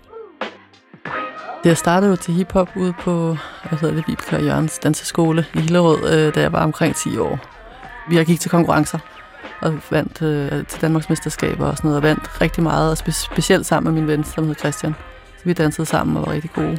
Jeg 1.64 1.76
startede 1.76 2.10
jo 2.10 2.16
til 2.16 2.34
hiphop 2.34 2.68
ude 2.76 2.94
på 3.00 3.36
hvad 3.68 3.78
hedder 3.78 3.94
det, 3.94 4.04
Vibeke 4.08 4.36
og 4.36 4.44
Jørgens 4.44 4.78
danseskole 4.78 5.46
i 5.54 5.58
Hillerød, 5.60 5.98
øh, 5.98 6.34
da 6.34 6.40
jeg 6.40 6.52
var 6.52 6.64
omkring 6.64 6.96
10 6.96 7.18
år. 7.18 7.38
Vi 8.08 8.24
gik 8.24 8.40
til 8.40 8.50
konkurrencer 8.50 8.98
og 9.60 9.74
vandt 9.90 10.22
øh, 10.22 10.66
til 10.66 10.82
Danmarksmesterskaber 10.82 11.66
og 11.66 11.76
sådan 11.76 11.88
noget, 11.88 11.96
og 11.96 12.02
vandt 12.02 12.40
rigtig 12.40 12.62
meget, 12.62 12.90
og 12.90 12.96
spe- 12.98 13.10
specielt 13.32 13.66
sammen 13.66 13.94
med 13.94 14.02
min 14.02 14.08
ven, 14.10 14.24
som 14.24 14.46
hed 14.46 14.54
Christian. 14.54 14.94
Så 15.38 15.44
vi 15.44 15.52
dansede 15.52 15.86
sammen 15.86 16.16
og 16.16 16.22
var 16.26 16.32
rigtig 16.32 16.50
gode. 16.52 16.78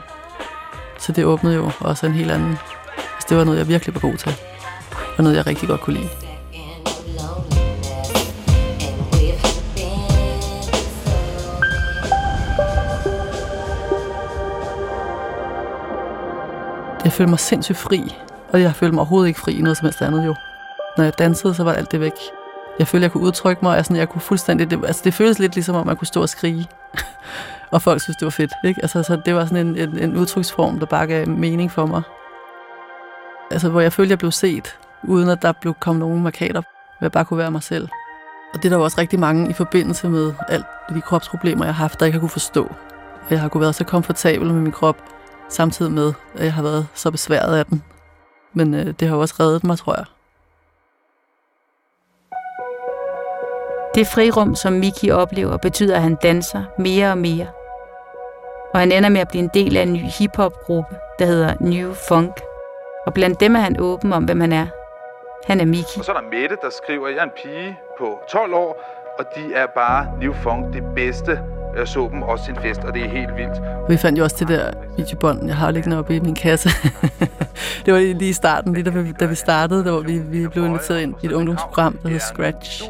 Så 1.00 1.12
det 1.12 1.26
åbnede 1.26 1.56
jo 1.56 1.72
også 1.80 2.06
en 2.06 2.14
helt 2.14 2.32
anden... 2.32 2.58
Altså, 3.14 3.28
det 3.30 3.38
var 3.38 3.44
noget, 3.44 3.58
jeg 3.58 3.68
virkelig 3.68 3.96
var 3.96 4.02
god 4.02 4.18
til, 4.18 4.36
og 5.18 5.24
noget, 5.24 5.38
jeg 5.38 5.48
rigtig 5.48 5.70
godt 5.70 5.82
kunne 5.82 5.96
lide. 5.96 6.10
Jeg 17.04 17.14
følte 17.14 17.30
mig 17.30 17.40
sindssygt 17.40 17.78
fri, 17.78 18.16
og 18.54 18.62
jeg 18.62 18.76
følte 18.76 18.94
mig 18.94 19.00
overhovedet 19.02 19.28
ikke 19.28 19.40
fri 19.40 19.54
i 19.58 19.62
noget 19.62 19.78
som 19.78 19.86
helst 19.86 20.02
andet 20.02 20.26
jo. 20.26 20.36
Når 20.98 21.04
jeg 21.04 21.20
dansede, 21.20 21.54
så 21.54 21.64
var 21.64 21.74
alt 21.74 21.92
det 21.92 22.00
væk. 22.00 22.14
Jeg 22.80 22.88
følte, 22.88 23.04
jeg 23.04 23.12
kunne 23.12 23.24
udtrykke 23.24 23.66
mig, 23.66 23.78
og 23.78 23.86
sådan, 23.86 23.98
jeg 23.98 24.10
kunne 24.10 24.22
fuldstændig... 24.22 24.72
Det, 24.72 24.86
altså, 24.86 25.02
det 25.06 25.14
føles 25.14 25.40
lidt 25.40 25.56
ligesom, 25.56 25.76
om 25.76 25.88
man 25.88 25.98
kunne 25.98 26.08
stå 26.08 26.22
og 26.22 26.30
skrige. 26.30 26.68
og 27.74 27.82
folk 27.82 28.02
synes, 28.02 28.18
det 28.18 28.26
var 28.26 28.32
fedt. 28.32 28.52
Ikke? 28.64 28.82
Altså, 28.82 29.04
så 29.04 29.22
det 29.26 29.36
var 29.36 29.46
sådan 29.46 29.68
en, 29.68 29.78
en, 29.78 30.00
en 30.00 30.18
udtryksform, 30.18 30.80
der 30.80 30.86
bare 30.86 31.08
gav 31.08 31.28
mening 31.28 31.72
for 31.72 31.86
mig. 31.86 32.02
Altså, 33.52 33.70
hvor 33.70 33.82
jeg 33.82 33.94
følte, 33.94 34.12
jeg 34.12 34.20
blev 34.20 34.32
set, 34.32 34.78
uden 35.04 35.30
at 35.30 35.42
der 35.42 35.52
blev 35.52 35.74
kommet 35.80 36.00
nogen 36.00 36.24
markader, 36.24 36.62
hvor 36.62 37.06
jeg 37.06 37.12
bare 37.12 37.26
kunne 37.26 37.38
være 37.38 37.52
mig 37.52 37.64
selv. 37.64 37.90
Og 38.54 38.64
det 38.64 38.66
er 38.66 38.70
der 38.70 38.78
var 38.78 38.84
også 38.84 39.02
rigtig 39.02 39.20
mange 39.20 39.50
i 39.50 39.54
forbindelse 39.54 40.10
med 40.10 40.34
alt 40.48 40.66
de 40.96 41.02
kropsproblemer, 41.02 41.66
jeg 41.66 41.76
har 41.76 41.84
haft, 41.84 42.00
der 42.00 42.06
ikke 42.06 42.16
har 42.16 42.20
kunne 42.20 42.30
forstå. 42.30 42.76
Jeg 43.30 43.42
har 43.42 43.48
kunne 43.48 43.62
være 43.62 43.74
så 43.74 43.84
komfortabel 43.84 44.54
med 44.54 44.62
min 44.62 44.72
krop, 44.72 44.98
samtidig 45.50 45.92
med, 45.92 46.14
at 46.36 46.46
jeg 46.46 46.54
har 46.54 46.64
været 46.64 46.88
så 46.94 47.12
besværet 47.12 47.58
af 47.58 47.66
den. 47.66 47.84
Men 48.54 48.74
øh, 48.74 48.94
det 49.00 49.08
har 49.08 49.16
også 49.16 49.36
reddet 49.40 49.64
mig, 49.64 49.78
tror 49.78 49.96
jeg. 49.96 50.06
Det 53.96 54.08
frirum, 54.08 54.56
som 54.56 54.74
Miki 54.74 55.12
oplever, 55.12 55.58
betyder, 55.58 55.96
at 55.96 56.02
han 56.02 56.16
danser 56.16 56.64
mere 56.78 57.12
og 57.12 57.18
mere. 57.18 57.48
Og 58.74 58.80
han 58.80 58.92
ender 58.92 59.10
med 59.10 59.22
at 59.22 59.28
blive 59.28 59.44
en 59.44 59.50
del 59.54 59.78
af 59.78 59.82
en 59.82 59.94
ny 59.94 60.04
hiphop-gruppe, 60.20 60.96
der 61.20 61.26
hedder 61.26 61.54
New 61.60 61.94
Funk. 62.10 62.42
Og 63.06 63.14
blandt 63.14 63.40
dem 63.40 63.56
er 63.56 63.60
han 63.60 63.80
åben 63.80 64.14
om, 64.14 64.24
hvem 64.24 64.42
han 64.42 64.52
er. 64.52 64.68
Han 65.48 65.62
er 65.62 65.66
Miki. 65.66 66.00
Og 66.00 66.06
så 66.06 66.12
er 66.12 66.20
der 66.22 66.40
Mette, 66.40 66.58
der 66.62 66.70
skriver, 66.70 67.08
at 67.08 67.14
jeg 67.14 67.20
er 67.20 67.24
en 67.24 67.32
pige 67.44 67.78
på 67.98 68.20
12 68.30 68.54
år, 68.54 68.82
og 69.20 69.26
de 69.36 69.54
er 69.54 69.66
bare 69.76 70.08
New 70.22 70.34
Funk 70.34 70.74
det 70.74 70.84
bedste. 70.96 71.40
Jeg 71.78 71.88
så 71.88 72.10
dem 72.12 72.22
også 72.22 72.46
til 72.46 72.54
en 72.54 72.62
fest, 72.62 72.82
og 72.84 72.94
det 72.94 73.02
er 73.06 73.10
helt 73.10 73.36
vildt. 73.36 73.60
Og 73.84 73.90
vi 73.90 73.98
fandt 73.98 74.20
jo 74.20 74.24
også 74.24 74.36
det 74.40 74.48
der 74.48 74.72
videobånd, 74.98 75.48
jeg 75.48 75.56
har 75.56 75.72
liggende 75.72 76.00
oppe 76.00 76.16
i 76.16 76.20
min 76.20 76.36
kasse. 76.36 76.70
det 77.86 77.94
var 77.94 78.00
lige 78.00 78.30
i 78.30 78.34
starten, 78.34 78.74
lige 78.74 78.84
da 78.84 78.90
vi, 78.90 79.12
da 79.12 79.26
vi 79.26 79.36
startede, 79.36 79.84
hvor 79.84 80.00
vi, 80.00 80.18
vi 80.18 80.48
blev 80.48 80.66
inviteret 80.66 81.02
ind 81.02 81.16
i 81.22 81.26
et 81.26 81.32
ungdomsprogram, 81.32 81.98
der 82.04 82.10
hedder 82.10 82.26
Scratch, 82.26 82.84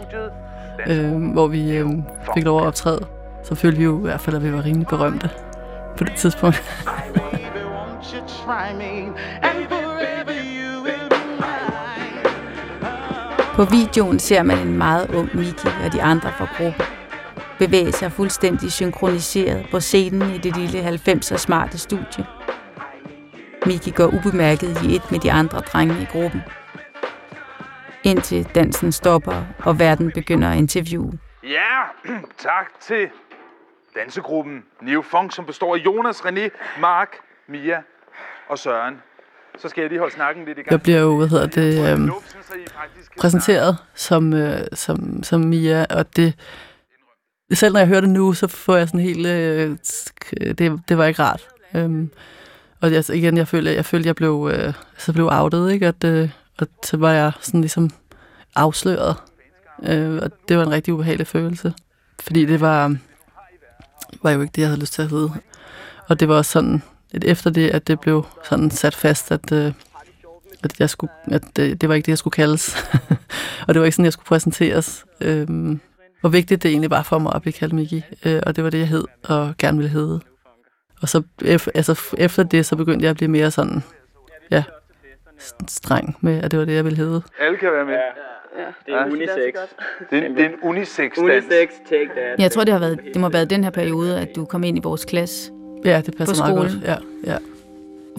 øh, 0.87 1.31
hvor 1.33 1.47
vi 1.47 1.77
øh, 1.77 1.87
fik 2.33 2.43
lov 2.43 2.61
at 2.61 2.67
optræde. 2.67 3.05
Så 3.43 3.55
følte 3.55 3.77
vi 3.77 3.83
jo 3.83 3.97
i 3.97 4.01
hvert 4.01 4.21
fald, 4.21 4.35
at 4.35 4.43
vi 4.43 4.53
var 4.53 4.65
rimelig 4.65 4.87
berømte 4.87 5.29
på 5.97 6.03
det 6.03 6.13
tidspunkt. 6.15 6.63
På 13.55 13.63
videoen 13.63 14.19
ser 14.19 14.43
man 14.43 14.67
en 14.67 14.77
meget 14.77 15.15
ung 15.15 15.29
Miki 15.35 15.67
og 15.85 15.93
de 15.93 16.01
andre 16.01 16.31
fra 16.37 16.47
gruppen 16.57 16.85
bevæge 17.59 17.91
sig 17.91 18.11
fuldstændig 18.11 18.71
synkroniseret 18.71 19.65
på 19.71 19.79
scenen 19.79 20.35
i 20.35 20.37
det 20.37 20.57
lille 20.57 20.89
90'er 20.89 21.37
smarte 21.37 21.77
studie. 21.77 22.25
Miki 23.65 23.91
går 23.91 24.07
ubemærket 24.07 24.83
i 24.83 24.95
et 24.95 25.11
med 25.11 25.19
de 25.19 25.31
andre 25.31 25.59
drenge 25.59 26.01
i 26.01 26.05
gruppen. 26.05 26.41
Indtil 28.05 28.47
dansen 28.55 28.91
stopper, 28.91 29.43
og 29.59 29.79
verden 29.79 30.11
begynder 30.11 30.49
at 30.49 30.57
interviewe. 30.57 31.11
Ja, 31.43 32.11
tak 32.47 32.65
til 32.81 33.09
dansegruppen 33.95 34.63
New 34.81 35.01
Funk, 35.01 35.31
som 35.31 35.45
består 35.45 35.75
af 35.75 35.79
Jonas, 35.79 36.19
René, 36.19 36.49
Mark, 36.79 37.09
Mia 37.47 37.77
og 38.49 38.59
Søren. 38.59 38.95
Så 39.57 39.69
skal 39.69 39.81
jeg 39.81 39.89
lige 39.89 39.99
holde 39.99 40.13
snakken 40.13 40.45
lidt 40.45 40.57
i 40.57 40.61
gang. 40.61 40.71
Jeg 40.71 40.81
bliver 40.81 40.99
jo, 40.99 41.17
hvad 41.17 41.27
hedder 41.27 41.47
det, 41.47 41.91
øhm, 41.91 42.11
præsenteret 43.19 43.77
som, 43.93 44.33
øh, 44.33 44.59
som, 44.73 45.23
som 45.23 45.41
Mia, 45.41 45.85
og 45.89 46.15
det, 46.15 46.39
selv 47.53 47.73
når 47.73 47.79
jeg 47.79 47.87
hører 47.87 48.01
det 48.01 48.09
nu, 48.09 48.33
så 48.33 48.47
får 48.47 48.75
jeg 48.75 48.87
sådan 48.87 48.99
helt, 48.99 49.27
øh, 49.27 49.77
det, 50.57 50.81
det 50.89 50.97
var 50.97 51.05
ikke 51.05 51.23
rart. 51.23 51.47
Øhm, 51.75 52.11
og 52.81 52.93
jeg, 52.93 53.09
igen, 53.09 53.37
jeg 53.37 53.47
følte, 53.47 53.73
jeg 53.73 53.85
følte, 53.85 54.07
jeg 54.07 54.15
blev, 54.15 54.51
øh, 54.53 54.73
så 54.97 55.13
blev 55.13 55.29
outet, 55.31 55.71
ikke? 55.71 55.87
At, 55.87 56.03
øh, 56.03 56.29
og 56.59 56.67
så 56.83 56.97
var 56.97 57.11
jeg 57.11 57.31
sådan 57.41 57.61
ligesom 57.61 57.89
afsløret. 58.55 59.15
Øh, 59.83 60.19
og 60.21 60.31
det 60.47 60.57
var 60.57 60.63
en 60.63 60.71
rigtig 60.71 60.93
ubehagelig 60.93 61.27
følelse. 61.27 61.73
Fordi 62.19 62.45
det 62.45 62.61
var, 62.61 62.95
var 64.23 64.31
jo 64.31 64.41
ikke 64.41 64.51
det, 64.55 64.61
jeg 64.61 64.69
havde 64.69 64.79
lyst 64.79 64.93
til 64.93 65.01
at 65.01 65.09
hedde. 65.09 65.31
Og 66.07 66.19
det 66.19 66.27
var 66.27 66.35
også 66.35 66.51
sådan, 66.51 66.83
at 67.13 67.23
efter 67.23 67.49
det, 67.49 67.69
at 67.69 67.87
det 67.87 67.99
blev 67.99 68.25
sådan 68.49 68.71
sat 68.71 68.95
fast, 68.95 69.31
at, 69.31 69.51
øh, 69.51 69.73
at, 70.63 70.79
jeg 70.79 70.89
skulle, 70.89 71.13
at 71.31 71.43
det, 71.55 71.81
det 71.81 71.89
var 71.89 71.95
ikke 71.95 72.05
det, 72.05 72.11
jeg 72.11 72.17
skulle 72.17 72.31
kaldes. 72.31 72.75
og 73.67 73.73
det 73.73 73.79
var 73.79 73.85
ikke 73.85 73.95
sådan, 73.95 74.05
jeg 74.05 74.13
skulle 74.13 74.27
præsenteres. 74.27 75.05
Øh, 75.21 75.77
hvor 76.21 76.29
vigtigt 76.29 76.63
det 76.63 76.69
egentlig 76.71 76.89
var 76.89 77.03
for 77.03 77.19
mig 77.19 77.35
at 77.35 77.41
blive 77.41 77.53
kaldt 77.53 77.73
Miki. 77.73 78.03
Øh, 78.25 78.41
og 78.45 78.55
det 78.55 78.63
var 78.63 78.69
det, 78.69 78.79
jeg 78.79 78.87
hed 78.87 79.03
og 79.23 79.55
gerne 79.57 79.77
ville 79.77 79.91
hedde. 79.91 80.19
Og 81.01 81.09
så 81.09 81.21
altså, 81.75 82.15
efter 82.17 82.43
det, 82.43 82.65
så 82.65 82.75
begyndte 82.75 83.03
jeg 83.03 83.09
at 83.09 83.15
blive 83.15 83.31
mere 83.31 83.51
sådan, 83.51 83.83
ja, 84.51 84.63
streng 85.67 86.17
med, 86.21 86.43
at 86.43 86.51
det 86.51 86.59
var 86.59 86.65
det, 86.65 86.73
jeg 86.73 86.85
ville 86.85 86.97
hedde. 86.97 87.21
Alle 87.39 87.57
kan 87.57 87.71
være 87.71 87.85
med. 87.85 87.95
Det 88.85 88.93
er 88.93 89.05
unisex. 89.05 89.53
Det 90.11 90.23
er, 90.23 90.27
det 90.27 90.39
er 90.39 90.49
en 90.49 90.55
unisex-dans. 90.63 91.17
Unisex, 91.17 91.69
take 91.89 92.09
that. 92.15 92.39
Jeg 92.39 92.51
tror, 92.51 92.63
det 92.63 92.73
har 92.73 92.79
været, 92.79 92.99
det 93.03 93.15
må 93.15 93.21
have 93.21 93.33
været 93.33 93.49
den 93.49 93.63
her 93.63 93.71
periode, 93.71 94.19
at 94.19 94.35
du 94.35 94.45
kom 94.45 94.63
ind 94.63 94.77
i 94.77 94.81
vores 94.83 95.05
klasse. 95.05 95.51
Ja, 95.85 96.01
det 96.05 96.17
passer 96.17 96.35
På 96.35 96.47
meget 96.47 96.57
godt. 96.57 96.83
Ja, 96.83 96.95
ja. 97.31 97.37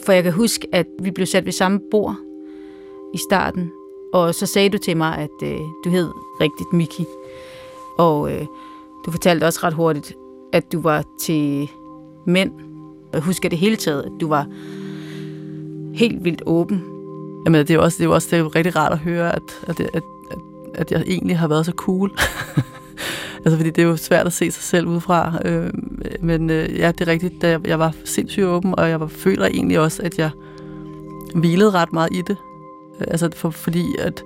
For 0.05 0.13
jeg 0.13 0.23
kan 0.23 0.33
huske, 0.33 0.69
at 0.73 0.87
vi 1.03 1.11
blev 1.11 1.27
sat 1.27 1.45
ved 1.45 1.53
samme 1.53 1.81
bord 1.91 2.17
i 3.15 3.19
starten. 3.31 3.73
Og 4.13 4.35
så 4.35 4.47
sagde 4.47 4.69
du 4.69 4.79
til 4.79 4.97
mig, 4.97 5.19
at 5.19 5.49
øh, 5.49 5.59
du 5.85 5.91
hed 5.91 6.09
rigtigt 6.41 6.73
Miki. 6.73 7.05
Og 7.99 8.33
øh, 8.33 8.47
du 9.07 9.11
fortalte 9.11 9.45
også 9.45 9.61
ret 9.63 9.75
hurtigt, 9.75 10.15
at 10.53 10.73
du 10.73 10.81
var 10.81 11.05
til 11.21 11.69
mænd. 12.27 12.53
Jeg 13.13 13.21
husker 13.21 13.49
det 13.49 13.59
hele 13.59 13.77
taget, 13.77 14.03
at 14.03 14.13
du 14.21 14.29
var 14.29 14.47
helt 15.95 16.25
vildt 16.25 16.43
åben. 16.47 16.96
Jamen, 17.47 17.61
det 17.61 17.71
er 17.71 17.75
jo 17.75 17.83
også, 17.83 17.97
det 17.97 18.05
er 18.05 18.09
jo 18.09 18.15
også 18.15 18.29
det 18.31 18.37
er 18.37 18.41
jo 18.41 18.49
rigtig 18.49 18.77
rart 18.77 18.93
at 18.93 18.99
høre, 18.99 19.35
at, 19.35 19.43
at, 19.63 19.81
at, 19.81 20.03
at, 20.31 20.39
at 20.75 20.93
jeg 20.93 21.03
egentlig 21.07 21.39
har 21.39 21.49
været 21.49 21.67
så 21.67 21.73
cool. 21.73 22.11
altså, 23.45 23.57
fordi 23.57 23.71
det 23.71 23.79
er 23.79 23.87
jo 23.87 23.97
svært 23.97 24.27
at 24.27 24.33
se 24.33 24.51
sig 24.51 24.63
selv 24.63 24.87
udefra. 24.87 25.39
Øh, 25.45 25.71
men 26.21 26.51
øh, 26.51 26.79
ja, 26.79 26.93
det 26.93 27.01
er 27.01 27.07
rigtigt, 27.07 27.43
da 27.43 27.49
jeg, 27.49 27.67
jeg 27.67 27.79
var 27.79 27.95
sindssygt 28.05 28.47
åben, 28.47 28.75
og 28.79 28.89
jeg 28.89 29.01
var, 29.01 29.07
føler 29.07 29.47
egentlig 29.47 29.81
også, 29.81 30.03
at 30.03 30.19
jeg 30.19 30.31
hvilede 31.35 31.71
ret 31.71 31.93
meget 31.93 32.09
i 32.13 32.23
det. 32.27 32.37
Øh, 33.01 33.07
altså, 33.09 33.31
for, 33.35 33.51
fordi 33.51 33.85
at, 33.99 34.25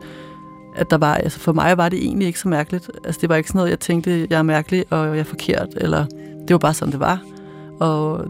at 0.77 0.91
der 0.91 0.99
var, 0.99 1.15
altså 1.15 1.41
for 1.41 1.53
mig 1.53 1.79
var 1.79 1.89
det 1.89 1.99
egentlig 2.05 2.27
ikke 2.27 2.41
så 2.41 2.49
mærkeligt. 2.49 2.91
Altså, 3.05 3.21
det 3.21 3.29
var 3.29 3.37
ikke 3.37 3.49
sådan 3.49 3.59
noget, 3.59 3.71
jeg 3.71 3.81
tænkte, 3.81 4.27
jeg 4.31 4.39
er 4.39 4.43
mærkelig, 4.43 4.85
og 4.91 5.07
jeg 5.07 5.19
er 5.19 5.25
forkert, 5.25 5.69
eller 5.77 6.05
det 6.49 6.51
var 6.51 6.59
bare 6.59 6.75
sådan, 6.75 6.93
det 6.93 7.01
var. 7.01 7.23
Og 7.81 8.25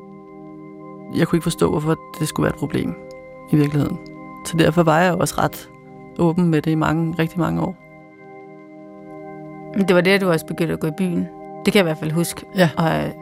jeg 1.16 1.28
kunne 1.28 1.36
ikke 1.36 1.44
forstå, 1.44 1.70
hvorfor 1.70 1.98
det 2.20 2.28
skulle 2.28 2.44
være 2.44 2.54
et 2.54 2.58
problem 2.58 2.94
i 3.52 3.56
virkeligheden. 3.56 4.09
Så 4.46 4.56
derfor 4.56 4.82
var 4.82 5.00
jeg 5.00 5.14
også 5.14 5.34
ret 5.38 5.68
åben 6.18 6.48
med 6.48 6.62
det 6.62 6.70
i 6.70 6.74
mange, 6.74 7.14
rigtig 7.18 7.38
mange 7.38 7.62
år. 7.62 7.76
Men 9.76 9.88
Det 9.88 9.96
var 9.96 10.02
det, 10.02 10.20
du 10.20 10.30
også 10.30 10.46
begyndte 10.46 10.74
at 10.74 10.80
gå 10.80 10.86
i 10.86 10.92
byen. 10.98 11.28
Det 11.64 11.72
kan 11.72 11.74
jeg 11.74 11.80
i 11.80 11.88
hvert 11.88 11.98
fald 11.98 12.10
huske. 12.10 12.46
Ja. 12.56 12.70
Og 12.76 12.84
have 12.84 13.12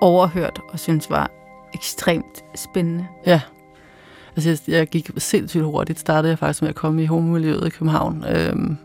overhørt 0.00 0.60
og 0.68 0.78
synes 0.78 1.10
var 1.10 1.30
ekstremt 1.74 2.44
spændende. 2.54 3.06
Ja. 3.26 3.40
Altså, 4.36 4.50
jeg, 4.50 4.58
jeg 4.68 4.86
gik 4.86 5.10
sindssygt 5.16 5.64
hurtigt. 5.64 5.98
Startede 5.98 6.30
jeg 6.30 6.38
faktisk 6.38 6.62
med 6.62 6.68
at 6.68 6.74
komme 6.74 7.02
i 7.02 7.06
homomiljøet 7.06 7.66
i 7.66 7.70
København. 7.70 8.24
Øhm, 8.28 8.76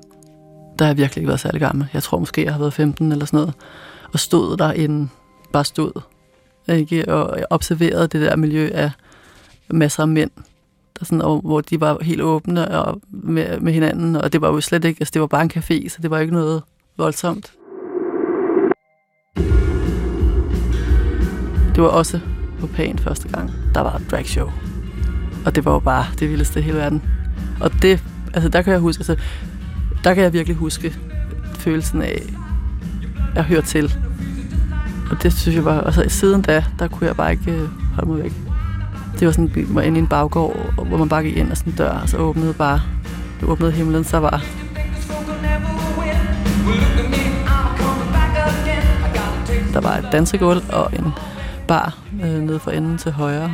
der 0.80 0.86
har 0.86 0.90
jeg 0.90 0.98
virkelig 0.98 1.22
ikke 1.22 1.28
været 1.28 1.40
særlig 1.40 1.62
gammel. 1.62 1.88
Jeg 1.94 2.04
tror 2.04 2.20
måske, 2.20 2.44
jeg 2.44 2.54
har 2.54 2.60
været 2.60 2.74
15 2.74 3.12
eller 3.12 3.26
sådan 3.26 3.38
noget. 3.38 3.54
Og 4.14 4.20
stod 4.20 4.58
derinde, 4.58 5.10
bare 5.54 5.66
stod. 5.66 6.02
Ikke? 6.68 7.14
Og 7.14 7.38
jeg 7.38 7.46
observerede 7.50 8.08
det 8.08 8.22
der 8.22 8.36
miljø 8.36 8.70
af 8.74 8.92
masser 9.70 10.04
af 10.04 10.08
mænd, 10.08 10.32
sådan, 11.04 11.22
og, 11.22 11.42
hvor 11.42 11.62
de 11.62 11.82
var 11.82 11.98
helt 12.02 12.22
åbne 12.22 12.80
og 12.80 13.02
med, 13.12 13.60
med 13.60 13.74
hinanden. 13.74 14.16
Og 14.16 14.34
det 14.34 14.42
var 14.42 14.48
jo 14.48 14.62
slet 14.62 14.86
ikke, 14.86 15.02
altså 15.02 15.12
det 15.14 15.22
var 15.22 15.28
bare 15.28 15.44
en 15.44 15.52
café, 15.58 15.90
så 15.90 15.98
det 16.02 16.12
var 16.12 16.20
ikke 16.20 16.34
noget 16.34 16.62
voldsomt. 16.98 17.54
Det 21.76 21.84
var 21.84 21.90
også 21.90 22.20
på 22.60 22.68
Pan 22.68 23.00
første 23.00 23.28
gang. 23.28 23.52
Der 23.74 23.82
var 23.82 23.96
et 23.96 24.12
drag 24.12 24.26
show. 24.26 24.52
Og 25.46 25.56
det 25.56 25.66
var 25.66 25.74
jo 25.74 25.80
bare 25.80 26.06
det 26.20 26.30
vildeste 26.30 26.60
i 26.60 26.64
hele 26.64 26.78
verden. 26.78 27.04
Og 27.62 27.72
det, 27.82 28.04
altså 28.34 28.50
der 28.50 28.62
kan 28.62 28.74
jeg 28.74 28.80
huske, 28.80 29.02
altså, 29.02 29.16
der 30.04 30.14
kan 30.14 30.24
jeg 30.24 30.34
virkelig 30.34 30.58
huske 30.58 30.94
følelsen 31.54 32.02
af 32.02 32.24
at 33.36 33.44
høre 33.44 33.62
til. 33.62 33.94
Og 35.12 35.24
det 35.24 35.34
synes 35.34 35.56
jeg 35.56 35.66
var, 35.66 35.82
altså 35.82 36.04
siden 36.08 36.42
da, 36.42 36.66
der 36.80 36.88
kunne 36.88 37.08
jeg 37.08 37.16
bare 37.16 37.32
ikke 37.32 37.52
øh, 37.52 37.68
holde 37.96 38.10
mig 38.12 38.24
væk. 38.24 38.53
Det 39.24 39.28
var 39.28 39.32
sådan, 39.32 39.56
vi 39.56 39.66
var 39.70 39.82
inde 39.82 39.98
i 40.00 40.02
en 40.02 40.08
baggård, 40.08 40.86
hvor 40.88 40.98
man 40.98 41.10
bare 41.10 41.24
gik 41.24 41.38
ind 41.38 41.52
og 41.52 41.58
sådan 41.58 41.74
en 41.74 41.78
dør, 41.78 41.92
og 41.92 42.10
så 42.10 42.18
åbnede 42.18 42.54
bare, 42.54 42.82
det 43.40 43.50
åbnede 43.50 43.72
himlen, 43.72 44.04
så 44.04 44.20
var 44.20 44.44
der 49.74 49.82
var 49.82 49.98
et 49.98 50.08
dansegulv 50.12 50.64
og 50.70 50.92
en 50.94 51.14
bar 51.68 51.98
øh, 52.24 52.42
nede 52.42 52.60
for 52.60 52.72
enden 52.72 52.98
til 52.98 53.12
højre. 53.12 53.52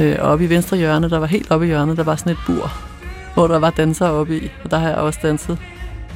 Øh, 0.00 0.16
og 0.18 0.30
oppe 0.30 0.44
i 0.44 0.50
venstre 0.50 0.76
hjørne, 0.76 1.10
der 1.10 1.18
var 1.18 1.26
helt 1.26 1.50
oppe 1.50 1.66
i 1.66 1.68
hjørnet, 1.68 1.96
der 1.96 2.04
var 2.04 2.16
sådan 2.16 2.32
et 2.32 2.38
bur, 2.46 2.72
hvor 3.34 3.46
der 3.46 3.58
var 3.58 3.70
dansere 3.70 4.10
oppe 4.10 4.36
i, 4.36 4.50
og 4.64 4.70
der 4.70 4.78
har 4.78 4.88
jeg 4.88 4.96
også 4.96 5.18
danset. 5.22 5.58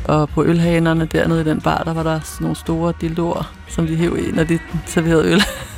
Og 0.04 0.28
på 0.28 0.44
ølhanerne 0.44 1.06
dernede 1.06 1.40
i 1.40 1.44
den 1.44 1.60
bar, 1.60 1.82
der 1.84 1.94
var 1.94 2.02
der 2.02 2.20
sådan 2.20 2.44
nogle 2.44 2.56
store 2.56 2.92
dildoer, 3.00 3.52
som 3.68 3.86
de 3.86 3.96
hæv 3.96 4.16
i, 4.18 4.30
når 4.32 4.44
de 4.44 4.58
serverede 4.86 5.32
øl. 5.32 5.42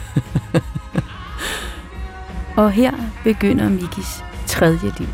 Og 2.57 2.71
her 2.71 2.93
begynder 3.25 3.69
Mikis 3.69 4.25
tredje 4.47 4.93
liv. 4.99 5.09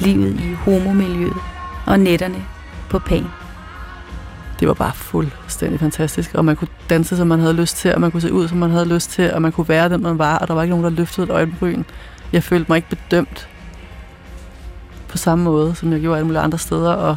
Livet 0.00 0.40
i 0.40 0.52
homomiljøet 0.52 1.36
og 1.86 2.00
netterne 2.00 2.44
på 2.90 2.98
Pan. 2.98 3.26
Det 4.60 4.68
var 4.68 4.74
bare 4.74 4.92
fuldstændig 4.94 5.80
fantastisk, 5.80 6.34
og 6.34 6.44
man 6.44 6.56
kunne 6.56 6.68
danse, 6.90 7.16
som 7.16 7.26
man 7.26 7.40
havde 7.40 7.54
lyst 7.54 7.76
til, 7.76 7.94
og 7.94 8.00
man 8.00 8.10
kunne 8.10 8.20
se 8.20 8.32
ud, 8.32 8.48
som 8.48 8.58
man 8.58 8.70
havde 8.70 8.94
lyst 8.94 9.10
til, 9.10 9.34
og 9.34 9.42
man 9.42 9.52
kunne 9.52 9.68
være 9.68 9.88
den, 9.88 10.02
man 10.02 10.18
var, 10.18 10.38
og 10.38 10.48
der 10.48 10.54
var 10.54 10.62
ikke 10.62 10.70
nogen, 10.70 10.84
der 10.84 10.90
løftede 10.90 11.24
et 11.24 11.30
øjenbryn. 11.30 11.82
Jeg 12.32 12.42
følte 12.42 12.66
mig 12.68 12.76
ikke 12.76 12.88
bedømt 12.88 13.48
på 15.08 15.18
samme 15.18 15.44
måde, 15.44 15.74
som 15.74 15.92
jeg 15.92 16.00
gjorde 16.00 16.16
alle 16.16 16.26
mulige 16.26 16.42
andre 16.42 16.58
steder, 16.58 16.92
og 16.92 17.16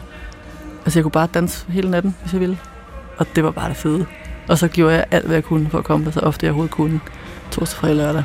altså, 0.85 0.99
jeg 0.99 1.03
kunne 1.03 1.11
bare 1.11 1.27
danse 1.33 1.65
hele 1.69 1.91
natten, 1.91 2.15
hvis 2.21 2.33
jeg 2.33 2.41
ville. 2.41 2.57
Og 3.17 3.25
det 3.35 3.43
var 3.43 3.51
bare 3.51 3.69
det 3.69 3.77
fede. 3.77 4.05
Og 4.47 4.57
så 4.57 4.67
gjorde 4.67 4.95
jeg 4.95 5.05
alt, 5.11 5.25
hvad 5.25 5.35
jeg 5.35 5.43
kunne 5.43 5.69
for 5.69 5.77
at 5.77 5.83
komme 5.83 6.05
der 6.05 6.11
så 6.11 6.19
ofte 6.19 6.45
jeg 6.45 6.51
overhovedet 6.51 6.75
kunne. 6.75 6.99
Torsdag, 7.51 7.79
fredag, 7.79 7.95
lørdag. 7.95 8.23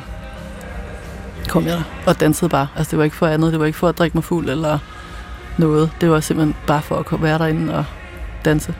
Kom 1.49 1.65
jeg 1.65 1.73
der 1.73 1.83
og 2.07 2.19
dansede 2.19 2.49
bare. 2.49 2.67
Altså, 2.75 2.91
det 2.91 2.97
var 2.97 3.03
ikke 3.03 3.15
for 3.15 3.27
andet. 3.27 3.51
Det 3.51 3.59
var 3.59 3.65
ikke 3.65 3.77
for 3.77 3.89
at 3.89 3.97
drikke 3.97 4.17
mig 4.17 4.23
fuld 4.23 4.49
eller 4.49 4.79
noget. 5.57 5.91
Det 6.01 6.09
var 6.09 6.19
simpelthen 6.19 6.55
bare 6.67 6.81
for 6.81 7.13
at 7.13 7.21
være 7.21 7.39
derinde 7.39 7.77
og 7.77 7.85
danse. 8.45 8.75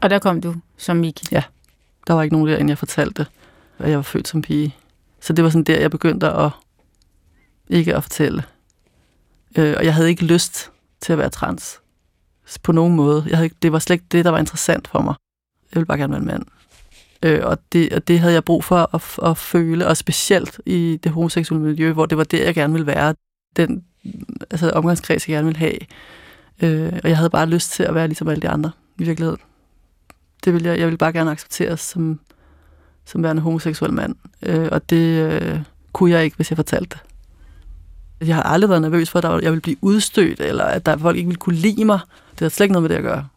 Og 0.00 0.10
der 0.10 0.18
kom 0.18 0.40
du 0.40 0.54
som 0.76 0.96
Miki. 0.96 1.26
Ja. 1.32 1.42
Der 2.06 2.14
var 2.14 2.22
ikke 2.22 2.34
nogen 2.34 2.48
derinde, 2.48 2.70
jeg 2.70 2.78
fortalte, 2.78 3.26
at 3.78 3.88
jeg 3.90 3.96
var 3.96 4.02
født 4.02 4.28
som 4.28 4.42
pige. 4.42 4.76
Så 5.20 5.32
det 5.32 5.44
var 5.44 5.50
sådan 5.50 5.64
der, 5.64 5.80
jeg 5.80 5.90
begyndte 5.90 6.28
at 6.28 6.50
ikke 7.68 7.96
at 7.96 8.02
fortælle. 8.02 8.44
Øh, 9.56 9.74
og 9.78 9.84
jeg 9.84 9.94
havde 9.94 10.08
ikke 10.08 10.24
lyst 10.24 10.70
til 11.00 11.12
at 11.12 11.18
være 11.18 11.30
trans. 11.30 11.80
På 12.58 12.72
nogen 12.72 12.96
måde. 12.96 13.24
Jeg 13.26 13.36
havde 13.36 13.50
det 13.62 13.72
var 13.72 13.78
slet 13.78 13.94
ikke 13.94 14.06
det, 14.12 14.24
der 14.24 14.30
var 14.30 14.38
interessant 14.38 14.88
for 14.88 15.02
mig. 15.02 15.14
Jeg 15.72 15.76
ville 15.76 15.86
bare 15.86 15.98
gerne 15.98 16.12
være 16.12 16.20
en 16.20 16.26
mand. 16.26 16.42
Øh, 17.22 17.40
og, 17.42 17.58
det, 17.72 17.92
og 17.92 18.08
det 18.08 18.20
havde 18.20 18.34
jeg 18.34 18.44
brug 18.44 18.64
for 18.64 18.94
at, 18.94 19.30
at 19.30 19.38
føle, 19.38 19.86
og 19.86 19.96
specielt 19.96 20.60
i 20.66 20.98
det 21.04 21.12
homoseksuelle 21.12 21.66
miljø, 21.66 21.92
hvor 21.92 22.06
det 22.06 22.18
var 22.18 22.24
det, 22.24 22.40
jeg 22.40 22.54
gerne 22.54 22.72
ville 22.72 22.86
være. 22.86 23.14
Den 23.56 23.84
altså, 24.50 24.70
omgangskreds, 24.70 25.28
jeg 25.28 25.34
gerne 25.34 25.46
ville 25.46 25.58
have. 25.58 25.78
Øh, 26.62 26.92
og 27.02 27.08
jeg 27.08 27.16
havde 27.16 27.30
bare 27.30 27.46
lyst 27.46 27.72
til 27.72 27.82
at 27.82 27.94
være 27.94 28.08
ligesom 28.08 28.28
alle 28.28 28.42
de 28.42 28.48
andre 28.48 28.70
i 28.98 29.04
virkeligheden. 29.04 29.40
Det 30.44 30.52
ville 30.52 30.68
jeg, 30.68 30.78
jeg 30.78 30.86
ville 30.86 30.98
bare 30.98 31.12
gerne 31.12 31.30
accepteres 31.30 31.80
som, 31.80 32.20
som 33.04 33.22
værende 33.22 33.42
homoseksuel 33.42 33.92
mand. 33.92 34.14
Øh, 34.42 34.68
og 34.72 34.90
det 34.90 35.32
øh, 35.32 35.60
kunne 35.92 36.10
jeg 36.10 36.24
ikke, 36.24 36.36
hvis 36.36 36.50
jeg 36.50 36.56
fortalte 36.56 36.88
det. 36.88 36.98
Jeg 38.28 38.34
har 38.34 38.42
aldrig 38.42 38.68
været 38.68 38.82
nervøs 38.82 39.10
for, 39.10 39.18
at 39.18 39.42
jeg 39.42 39.52
ville 39.52 39.60
blive 39.62 39.76
udstødt, 39.80 40.40
eller 40.40 40.64
at 40.64 40.86
der 40.86 40.96
folk 40.96 41.16
ikke 41.16 41.26
ville 41.26 41.38
kunne 41.38 41.56
lide 41.56 41.84
mig. 41.84 42.00
Det 42.40 42.44
havde 42.44 42.54
slet 42.54 42.64
ikke 42.64 42.72
noget 42.72 42.82
med 42.82 42.88
det 42.88 42.96
at 42.96 43.02
gøre. 43.02 43.28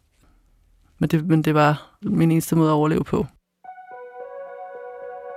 Men 0.98 1.08
det, 1.08 1.28
men 1.28 1.42
det 1.42 1.54
var 1.54 1.96
min 2.02 2.30
eneste 2.30 2.56
måde 2.56 2.70
at 2.70 2.74
overleve 2.74 3.04
på. 3.04 3.26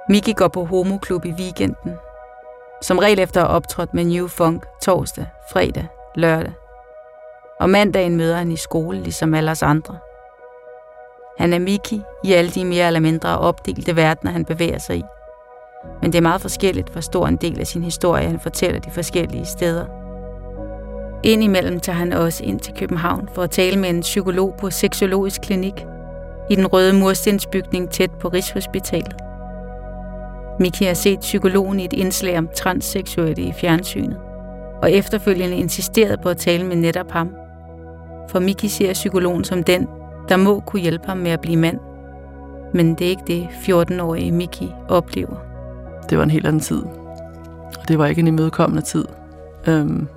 Miki 0.09 0.33
går 0.33 0.47
på 0.47 0.65
homoklub 0.65 1.25
i 1.25 1.31
weekenden. 1.31 1.93
Som 2.81 2.97
regel 2.97 3.19
efter 3.19 3.41
at 3.41 3.47
have 3.47 3.55
optrådt 3.55 3.93
med 3.93 4.05
New 4.05 4.27
Funk 4.27 4.65
torsdag, 4.81 5.25
fredag, 5.51 5.87
lørdag. 6.15 6.53
Og 7.59 7.69
mandagen 7.69 8.17
møder 8.17 8.37
han 8.37 8.51
i 8.51 8.57
skole, 8.57 9.01
ligesom 9.01 9.33
alle 9.33 9.51
os 9.51 9.63
andre. 9.63 9.97
Han 11.37 11.53
er 11.53 11.59
Miki 11.59 12.01
i 12.23 12.33
alle 12.33 12.51
de 12.51 12.65
mere 12.65 12.87
eller 12.87 12.99
mindre 12.99 13.39
opdelte 13.39 13.95
verdener, 13.95 14.31
han 14.31 14.45
bevæger 14.45 14.77
sig 14.77 14.97
i. 14.97 15.03
Men 16.01 16.11
det 16.11 16.17
er 16.17 16.21
meget 16.21 16.41
forskelligt, 16.41 16.89
hvor 16.89 17.01
stor 17.01 17.27
en 17.27 17.37
del 17.37 17.59
af 17.59 17.67
sin 17.67 17.83
historie 17.83 18.27
han 18.27 18.39
fortæller 18.39 18.79
de 18.79 18.91
forskellige 18.91 19.45
steder. 19.45 19.96
Indimellem 21.27 21.79
tager 21.79 21.97
han 21.97 22.13
også 22.13 22.43
ind 22.43 22.59
til 22.59 22.73
København 22.73 23.29
for 23.33 23.41
at 23.43 23.51
tale 23.51 23.79
med 23.79 23.89
en 23.89 24.01
psykolog 24.01 24.55
på 24.59 24.69
Seksologisk 24.69 25.41
Klinik 25.41 25.85
i 26.49 26.55
den 26.55 26.67
røde 26.67 26.93
murstensbygning 26.93 27.89
tæt 27.89 28.11
på 28.11 28.27
Rigshospitalet. 28.27 29.15
Miki 30.59 30.85
har 30.85 30.93
set 30.93 31.19
psykologen 31.19 31.79
i 31.79 31.85
et 31.85 31.93
indslag 31.93 32.37
om 32.37 32.49
transseksuelle 32.55 33.41
i 33.41 33.53
fjernsynet, 33.53 34.17
og 34.81 34.91
efterfølgende 34.91 35.57
insisteret 35.57 36.21
på 36.21 36.29
at 36.29 36.37
tale 36.37 36.63
med 36.63 36.75
netop 36.75 37.11
ham. 37.11 37.35
For 38.29 38.39
Miki 38.39 38.67
ser 38.67 38.93
psykologen 38.93 39.43
som 39.43 39.63
den, 39.63 39.87
der 40.29 40.37
må 40.37 40.59
kunne 40.59 40.81
hjælpe 40.81 41.07
ham 41.07 41.17
med 41.17 41.31
at 41.31 41.41
blive 41.41 41.57
mand. 41.57 41.79
Men 42.73 42.95
det 42.95 43.05
er 43.05 43.09
ikke 43.09 43.23
det, 43.27 43.47
14-årige 43.47 44.31
Miki 44.31 44.73
oplever. 44.89 45.35
Det 46.09 46.17
var 46.17 46.23
en 46.23 46.31
helt 46.31 46.47
anden 46.47 46.61
tid. 46.61 46.81
Og 47.79 47.87
det 47.87 47.97
var 47.97 48.05
ikke 48.05 48.19
en 48.19 48.27
imødekommende 48.27 48.81
tid. 48.81 49.05
Øhm, 49.67 50.07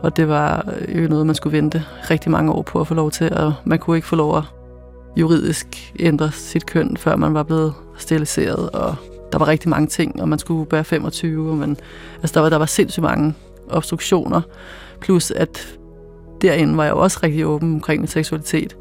og 0.00 0.16
det 0.16 0.28
var 0.28 0.72
jo 0.88 1.08
noget, 1.08 1.26
man 1.26 1.34
skulle 1.34 1.56
vente 1.56 1.84
rigtig 2.10 2.30
mange 2.30 2.52
år 2.52 2.62
på 2.62 2.80
at 2.80 2.86
få 2.86 2.94
lov 2.94 3.10
til, 3.10 3.32
og 3.32 3.54
man 3.64 3.78
kunne 3.78 3.96
ikke 3.96 4.08
få 4.08 4.16
lov 4.16 4.36
at 4.36 4.42
juridisk 5.16 5.92
ændre 5.98 6.32
sit 6.32 6.66
køn, 6.66 6.96
før 6.96 7.16
man 7.16 7.34
var 7.34 7.42
blevet 7.42 7.74
steriliseret, 7.98 8.70
og 8.70 8.94
der 9.32 9.38
var 9.38 9.48
rigtig 9.48 9.70
mange 9.70 9.86
ting, 9.86 10.22
og 10.22 10.28
man 10.28 10.38
skulle 10.38 10.70
være 10.70 10.84
25, 10.84 11.56
men 11.56 11.76
altså, 12.22 12.34
der, 12.34 12.40
var, 12.40 12.48
der 12.48 12.56
var 12.56 12.66
sindssygt 12.66 13.02
mange 13.02 13.34
obstruktioner, 13.70 14.40
plus 15.00 15.30
at 15.30 15.78
derinde 16.42 16.76
var 16.76 16.84
jeg 16.84 16.92
også 16.92 17.20
rigtig 17.22 17.46
åben 17.46 17.74
omkring 17.74 18.00
min 18.00 18.08
seksualitet, 18.08 18.76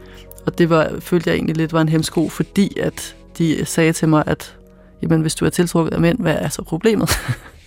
og 0.46 0.58
det 0.58 0.70
var, 0.70 0.92
følte 1.00 1.30
jeg 1.30 1.36
egentlig 1.36 1.58
lidt 1.58 1.74
var 1.74 1.82
en 1.82 1.90
hemsko, 1.90 2.30
fordi 2.30 2.80
at 2.80 3.16
de 3.38 3.66
sagde 3.66 3.94
til 3.94 4.10
mig, 4.10 4.24
at 4.28 4.58
jamen, 5.02 5.22
hvis 5.22 5.36
du 5.36 5.46
er 5.46 5.50
tiltrukket 5.50 5.94
af 5.94 6.00
mænd, 6.00 6.20
hvad 6.20 6.36
er 6.36 6.50
så 6.50 6.62
problemet? 6.62 7.10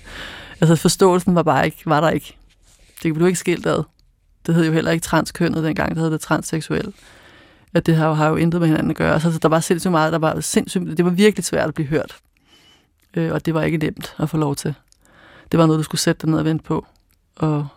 altså 0.60 0.76
forståelsen 0.76 1.34
var 1.34 1.42
bare 1.42 1.64
ikke, 1.64 1.82
var 1.86 2.00
der 2.00 2.10
ikke. 2.10 2.38
Det 3.02 3.14
blev 3.14 3.26
ikke 3.26 3.38
skilt 3.38 3.66
ad. 3.66 3.82
Det 4.46 4.54
hed 4.54 4.66
jo 4.66 4.72
heller 4.72 4.90
ikke 4.90 5.02
transkønnet 5.02 5.64
dengang, 5.64 5.94
det 5.94 6.02
hed 6.02 6.10
det 6.10 6.20
transseksuel. 6.20 6.94
At 7.74 7.86
det 7.86 7.96
har, 7.96 8.12
har 8.12 8.28
jo 8.28 8.36
intet 8.36 8.60
med 8.60 8.68
hinanden 8.68 8.90
at 8.90 8.96
gøre. 8.96 9.20
Så 9.20 9.26
altså, 9.26 9.38
der 9.38 9.48
var 9.48 9.60
sindssygt 9.60 9.90
meget, 9.90 10.12
der 10.12 10.18
var 10.18 10.40
sindssygt, 10.40 10.96
det 10.96 11.04
var 11.04 11.10
virkelig 11.10 11.44
svært 11.44 11.68
at 11.68 11.74
blive 11.74 11.88
hørt. 11.88 12.16
Øh, 13.14 13.32
og 13.32 13.46
det 13.46 13.54
var 13.54 13.62
ikke 13.62 13.78
nemt 13.78 14.14
at 14.18 14.30
få 14.30 14.36
lov 14.36 14.56
til. 14.56 14.74
Det 15.52 15.58
var 15.58 15.66
noget, 15.66 15.78
du 15.78 15.82
skulle 15.82 16.00
sætte 16.00 16.20
dig 16.20 16.30
ned 16.30 16.38
og 16.38 16.44
vente 16.44 16.64
på. 16.64 16.86
Og 17.36 17.68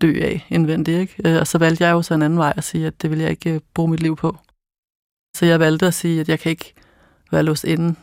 dø 0.00 0.20
af 0.22 0.46
indvendigt. 0.48 1.00
Ikke? 1.00 1.14
Øh, 1.24 1.40
og 1.40 1.46
så 1.46 1.58
valgte 1.58 1.84
jeg 1.84 1.92
jo 1.92 2.02
så 2.02 2.14
en 2.14 2.22
anden 2.22 2.38
vej 2.38 2.52
at 2.56 2.64
sige, 2.64 2.86
at 2.86 3.02
det 3.02 3.10
vil 3.10 3.18
jeg 3.18 3.30
ikke 3.30 3.54
øh, 3.54 3.60
bruge 3.74 3.90
mit 3.90 4.00
liv 4.00 4.16
på. 4.16 4.36
Så 5.36 5.46
jeg 5.46 5.60
valgte 5.60 5.86
at 5.86 5.94
sige, 5.94 6.20
at 6.20 6.28
jeg 6.28 6.40
kan 6.40 6.50
ikke 6.50 6.74
være 7.32 7.42
låst 7.42 7.64
inde 7.64 7.94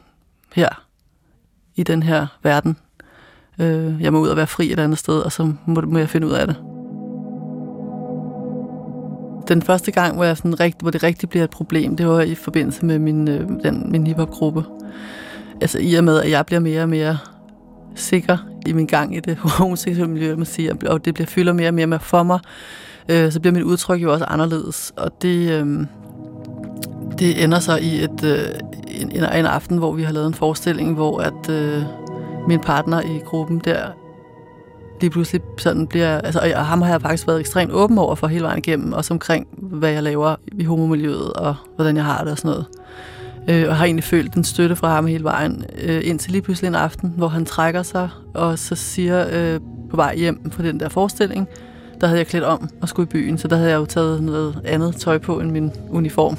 her 0.54 0.86
i 1.76 1.84
den 1.84 2.04
her 2.04 2.28
verden. 2.44 2.78
Øh, 3.60 4.02
jeg 4.02 4.14
må 4.14 4.20
ud 4.20 4.28
og 4.28 4.38
være 4.38 4.48
fri 4.48 4.72
et 4.72 4.80
andet 4.80 4.98
sted, 4.98 5.20
og 5.20 5.32
så 5.32 5.54
må, 5.66 5.82
må 5.82 5.98
jeg 5.98 6.10
finde 6.10 6.28
ud 6.28 6.32
af 6.32 6.48
det. 6.48 6.56
Den 9.48 9.62
første 9.62 9.92
gang, 9.92 10.16
hvor, 10.16 10.24
jeg 10.24 10.38
sådan 10.38 10.60
rigt, 10.60 10.82
hvor 10.82 10.92
det 10.92 11.04
rigtig 11.04 11.30
bliver 11.30 11.44
et 11.44 11.50
problem, 11.50 11.96
det 11.96 12.08
var 12.08 12.22
i 12.22 12.36
forbindelse 12.36 12.86
med 12.86 13.00
min, 13.00 13.28
øh, 13.28 13.50
den, 13.64 13.92
min 13.92 14.08
hiphop-gruppe. 14.08 14.64
Altså 15.62 15.80
i 15.80 15.94
og 15.94 16.04
med, 16.04 16.22
at 16.22 16.30
jeg 16.30 16.46
bliver 16.46 16.60
mere 16.60 16.82
og 16.82 16.90
mere 16.90 17.18
sikker 17.96 18.38
i 18.66 18.74
min 18.74 18.86
gang 18.86 19.16
i 19.16 19.20
det 19.20 19.38
homoseksuelle 19.60 20.14
miljø, 20.14 20.36
man 20.36 20.46
siger, 20.46 20.74
og 20.88 21.06
det 21.06 21.14
bliver 21.14 21.28
fylder 21.28 21.54
mere 21.54 21.68
og 21.68 21.74
mere 21.74 21.88
med 21.88 22.00
for 22.00 22.24
mig, 22.24 22.40
øh, 23.10 23.32
så 23.32 23.40
bliver 23.40 23.54
mit 23.54 23.64
udtryk 23.64 24.04
jo 24.04 24.14
også 24.14 24.26
anderledes. 24.26 24.94
Og 24.98 25.22
det, 25.22 25.52
øh, 25.52 25.86
det 27.20 27.44
ender 27.44 27.60
så 27.60 27.78
i 27.78 28.04
et, 28.04 28.24
øh, 28.24 28.40
en, 28.88 29.12
en, 29.12 29.24
en 29.24 29.46
aften, 29.46 29.78
hvor 29.78 29.92
vi 29.94 30.04
har 30.04 30.14
lavet 30.14 30.28
en 30.28 30.34
forestilling, 30.34 30.94
hvor 30.94 31.20
at 31.20 31.50
øh, 31.50 31.84
min 32.48 32.60
partner 32.60 33.02
i 33.02 33.22
gruppen 33.26 33.60
der 33.60 33.92
lige 35.02 35.10
pludselig 35.10 35.42
sådan 35.58 35.88
bliver... 35.88 36.18
Altså, 36.22 36.54
og 36.56 36.66
ham 36.66 36.82
har 36.82 36.92
jeg 36.92 37.02
faktisk 37.02 37.28
været 37.28 37.40
ekstremt 37.40 37.72
åben 37.72 37.98
over 37.98 38.16
for 38.16 38.28
hele 38.28 38.44
vejen 38.44 38.58
igennem, 38.58 38.94
også 38.94 39.14
omkring, 39.14 39.48
hvad 39.58 39.92
jeg 39.92 40.04
laver 40.04 40.36
i 40.52 40.64
homomiljøet, 40.64 41.34
og 41.34 41.56
hvordan 41.76 41.96
jeg 41.96 42.06
har 42.06 42.24
det 42.24 42.32
og 42.32 42.38
sådan 42.38 42.50
noget. 42.50 42.66
Øh, 43.50 43.70
og 43.70 43.76
har 43.76 43.86
egentlig 43.86 44.04
følt 44.04 44.34
den 44.34 44.44
støtte 44.44 44.76
fra 44.76 44.96
ham 44.96 45.08
hele 45.08 45.24
vejen, 45.24 45.66
øh, 45.84 46.02
indtil 46.04 46.32
lige 46.32 46.42
pludselig 46.42 46.68
en 46.68 46.76
aften, 46.76 47.14
hvor 47.18 47.28
han 47.28 47.46
trækker 47.46 47.84
sig, 47.84 48.10
og 48.34 48.60
så 48.60 48.76
siger 48.76 49.26
øh, 49.32 49.60
på 49.90 49.96
vej 49.96 50.16
hjem 50.16 50.52
fra 50.52 50.64
den 50.64 50.80
der 50.80 50.90
forestilling, 50.90 51.48
der 52.02 52.08
havde 52.08 52.20
jeg 52.20 52.28
klædt 52.28 52.44
om 52.44 52.70
og 52.82 52.90
skulle 52.90 53.08
i 53.08 53.12
byen, 53.12 53.38
så 53.38 53.48
der 53.48 53.56
havde 53.56 53.70
jeg 53.70 53.78
jo 53.78 53.86
taget 53.86 54.24
noget 54.24 54.62
andet 54.66 54.96
tøj 54.96 55.18
på 55.18 55.40
end 55.40 55.52
min 55.52 55.72
uniform. 55.90 56.38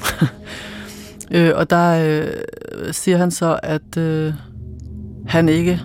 øh, 1.37 1.53
og 1.55 1.71
der 1.71 2.05
øh, 2.07 2.27
siger 2.93 3.17
han 3.17 3.31
så, 3.31 3.59
at 3.63 3.97
øh, 3.97 4.33
han 5.27 5.49
ikke 5.49 5.81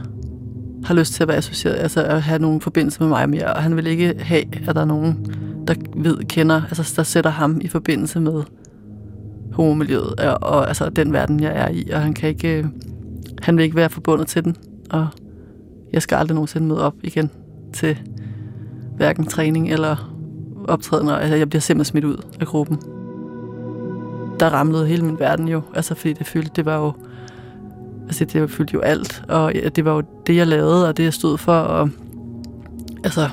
har 0.85 0.93
lyst 0.93 1.13
til 1.13 1.23
at 1.23 1.27
være 1.27 1.37
associeret, 1.37 1.75
altså 1.75 2.03
at 2.03 2.21
have 2.21 2.39
nogen 2.39 2.61
forbindelse 2.61 2.99
med 2.99 3.07
mig 3.07 3.29
mere, 3.29 3.53
og 3.53 3.63
han 3.63 3.75
vil 3.75 3.87
ikke 3.87 4.15
have, 4.19 4.43
at 4.67 4.75
der 4.75 4.81
er 4.81 4.85
nogen, 4.85 5.35
der 5.67 5.73
ved, 5.95 6.17
kender, 6.17 6.61
altså 6.61 6.93
der 6.95 7.03
sætter 7.03 7.29
ham 7.29 7.61
i 7.61 7.67
forbindelse 7.67 8.19
med 8.19 8.43
homomiljøet, 9.51 10.19
og, 10.19 10.37
og 10.41 10.67
altså 10.67 10.89
den 10.89 11.13
verden, 11.13 11.39
jeg 11.39 11.51
er 11.55 11.69
i, 11.69 11.89
og 11.89 12.01
han 12.01 12.13
kan 12.13 12.29
ikke, 12.29 12.57
øh, 12.57 12.65
han 13.41 13.57
vil 13.57 13.63
ikke 13.63 13.75
være 13.75 13.89
forbundet 13.89 14.27
til 14.27 14.43
den, 14.43 14.55
og 14.89 15.07
jeg 15.93 16.01
skal 16.01 16.15
aldrig 16.15 16.35
nogensinde 16.35 16.67
møde 16.67 16.85
op 16.85 16.95
igen 17.03 17.29
til 17.73 17.97
hverken 18.97 19.25
træning 19.25 19.71
eller 19.71 20.13
optrædener. 20.67 21.13
Altså, 21.13 21.35
jeg 21.35 21.49
bliver 21.49 21.61
simpelthen 21.61 21.91
smidt 21.91 22.05
ud 22.05 22.17
af 22.39 22.47
gruppen. 22.47 22.77
Der 24.39 24.49
ramlede 24.49 24.87
hele 24.87 25.05
min 25.05 25.19
verden 25.19 25.47
jo, 25.47 25.61
altså 25.75 25.95
fordi 25.95 26.13
det 26.13 26.27
fyldte, 26.27 26.51
det 26.55 26.65
var 26.65 26.77
jo, 26.77 26.93
altså 28.05 28.25
det 28.25 28.51
fyldte 28.51 28.73
jo 28.73 28.79
alt, 28.79 29.23
og 29.29 29.53
det 29.75 29.85
var 29.85 29.93
jo 29.93 30.03
det, 30.27 30.35
jeg 30.35 30.47
lavede, 30.47 30.87
og 30.87 30.97
det, 30.97 31.03
jeg 31.03 31.13
stod 31.13 31.37
for, 31.37 31.53
og 31.53 31.89
altså, 33.03 33.29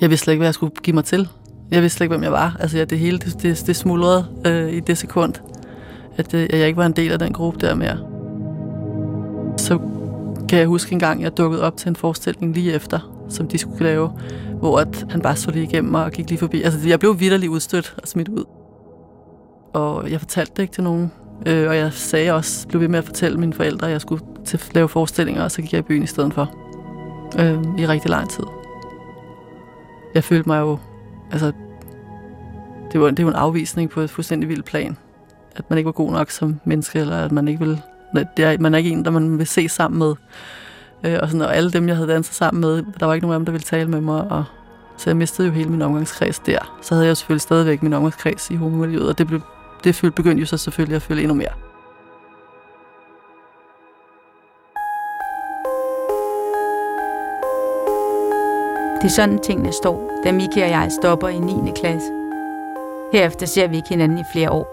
jeg 0.00 0.10
vidste 0.10 0.24
slet 0.24 0.32
ikke, 0.32 0.40
hvad 0.40 0.46
jeg 0.46 0.54
skulle 0.54 0.74
give 0.82 0.94
mig 0.94 1.04
til. 1.04 1.28
Jeg 1.70 1.82
vidste 1.82 1.96
slet 1.96 2.04
ikke, 2.04 2.12
hvem 2.12 2.22
jeg 2.22 2.32
var. 2.32 2.56
Altså, 2.60 2.78
ja, 2.78 2.84
det 2.84 2.98
hele, 2.98 3.18
det, 3.18 3.42
det, 3.42 3.64
det 3.66 3.76
smuldrede 3.76 4.26
øh, 4.46 4.72
i 4.72 4.80
det 4.80 4.98
sekund, 4.98 5.34
at, 6.16 6.34
øh, 6.34 6.46
at 6.50 6.58
jeg 6.58 6.66
ikke 6.66 6.76
var 6.76 6.86
en 6.86 6.92
del 6.92 7.12
af 7.12 7.18
den 7.18 7.32
gruppe 7.32 7.66
der 7.66 7.74
mere. 7.74 7.98
Så 9.58 9.78
kan 10.48 10.58
jeg 10.58 10.66
huske 10.66 10.92
en 10.92 10.98
gang, 10.98 11.22
jeg 11.22 11.36
dukkede 11.36 11.62
op 11.62 11.76
til 11.76 11.88
en 11.88 11.96
forestilling 11.96 12.54
lige 12.54 12.72
efter, 12.72 13.26
som 13.28 13.48
de 13.48 13.58
skulle 13.58 13.84
lave, 13.84 14.10
hvor 14.58 14.78
at 14.78 15.06
han 15.10 15.20
bare 15.20 15.36
så 15.36 15.50
lige 15.50 15.64
igennem 15.64 15.90
mig 15.90 16.04
og 16.04 16.12
gik 16.12 16.28
lige 16.28 16.38
forbi. 16.38 16.62
Altså, 16.62 16.88
jeg 16.88 17.00
blev 17.00 17.20
vidderligt 17.20 17.50
udstødt 17.50 17.94
og 18.02 18.08
smidt 18.08 18.28
ud. 18.28 18.44
Og 19.72 20.10
jeg 20.10 20.20
fortalte 20.20 20.52
det 20.56 20.62
ikke 20.62 20.74
til 20.74 20.84
nogen. 20.84 21.12
Øh, 21.46 21.68
og 21.68 21.76
jeg 21.76 21.92
sagde 21.92 22.32
også, 22.32 22.68
blev 22.68 22.80
ved 22.80 22.88
med 22.88 22.98
at 22.98 23.04
fortælle 23.04 23.38
mine 23.38 23.52
forældre, 23.52 23.86
at 23.86 23.92
jeg 23.92 24.00
skulle 24.00 24.24
til 24.44 24.56
at 24.56 24.74
lave 24.74 24.88
forestillinger, 24.88 25.44
og 25.44 25.50
så 25.50 25.62
gik 25.62 25.72
jeg 25.72 25.78
i 25.78 25.82
byen 25.82 26.02
i 26.02 26.06
stedet 26.06 26.34
for. 26.34 26.54
Øh, 27.38 27.64
I 27.78 27.86
rigtig 27.86 28.10
lang 28.10 28.30
tid. 28.30 28.44
Jeg 30.14 30.24
følte 30.24 30.48
mig 30.48 30.60
jo, 30.60 30.78
altså, 31.32 31.52
det 32.92 33.00
var, 33.00 33.10
det 33.10 33.24
var 33.24 33.30
en 33.30 33.36
afvisning 33.36 33.90
på 33.90 34.00
et 34.00 34.10
fuldstændig 34.10 34.48
vildt 34.48 34.64
plan. 34.64 34.96
At 35.56 35.70
man 35.70 35.78
ikke 35.78 35.86
var 35.86 35.92
god 35.92 36.12
nok 36.12 36.30
som 36.30 36.60
menneske, 36.64 36.98
eller 36.98 37.16
at 37.16 37.32
man 37.32 37.48
ikke 37.48 37.60
ville, 37.60 37.82
det 38.36 38.44
er, 38.44 38.58
man 38.58 38.74
er 38.74 38.78
ikke 38.78 38.90
en, 38.90 39.04
der 39.04 39.10
man 39.10 39.38
vil 39.38 39.46
se 39.46 39.68
sammen 39.68 39.98
med. 39.98 40.14
Øh, 41.04 41.18
og, 41.22 41.28
sådan, 41.28 41.42
og 41.42 41.56
alle 41.56 41.70
dem, 41.70 41.88
jeg 41.88 41.96
havde 41.96 42.08
danset 42.08 42.34
sammen 42.34 42.60
med, 42.60 42.84
der 43.00 43.06
var 43.06 43.14
ikke 43.14 43.26
nogen 43.26 43.34
af 43.34 43.38
dem, 43.38 43.44
der 43.44 43.52
ville 43.52 43.64
tale 43.64 43.90
med 43.90 44.00
mig. 44.00 44.30
Og, 44.30 44.44
så 44.96 45.10
jeg 45.10 45.16
mistede 45.16 45.48
jo 45.48 45.54
hele 45.54 45.70
min 45.70 45.82
omgangskreds 45.82 46.38
der. 46.38 46.78
Så 46.82 46.94
havde 46.94 47.06
jeg 47.06 47.16
selvfølgelig 47.16 47.40
stadigvæk 47.40 47.82
min 47.82 47.92
omgangskreds 47.92 48.50
i 48.50 48.54
homomiljøet, 48.54 49.08
og 49.08 49.18
det, 49.18 49.26
blev, 49.26 49.40
det 49.84 50.14
begyndte 50.16 50.40
jo 50.40 50.46
så 50.46 50.56
selvfølgelig 50.56 50.96
at 50.96 51.02
føle 51.02 51.22
endnu 51.22 51.34
mere. 51.34 51.52
Det 58.96 59.04
er 59.04 59.14
sådan 59.14 59.38
tingene 59.38 59.72
står, 59.72 60.10
da 60.24 60.32
Miki 60.32 60.60
og 60.60 60.70
jeg 60.70 60.92
stopper 60.92 61.28
i 61.28 61.38
9. 61.38 61.72
klasse. 61.76 62.08
Herefter 63.12 63.46
ser 63.46 63.68
vi 63.68 63.76
ikke 63.76 63.88
hinanden 63.88 64.18
i 64.18 64.24
flere 64.32 64.50
år. 64.50 64.66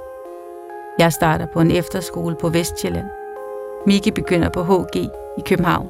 Jeg 0.99 1.13
starter 1.13 1.45
på 1.53 1.61
en 1.61 1.71
efterskole 1.71 2.35
på 2.35 2.49
Vestjylland. 2.49 3.07
Miki 3.85 4.11
begynder 4.11 4.49
på 4.49 4.63
HG 4.63 4.95
i 5.37 5.41
København 5.45 5.89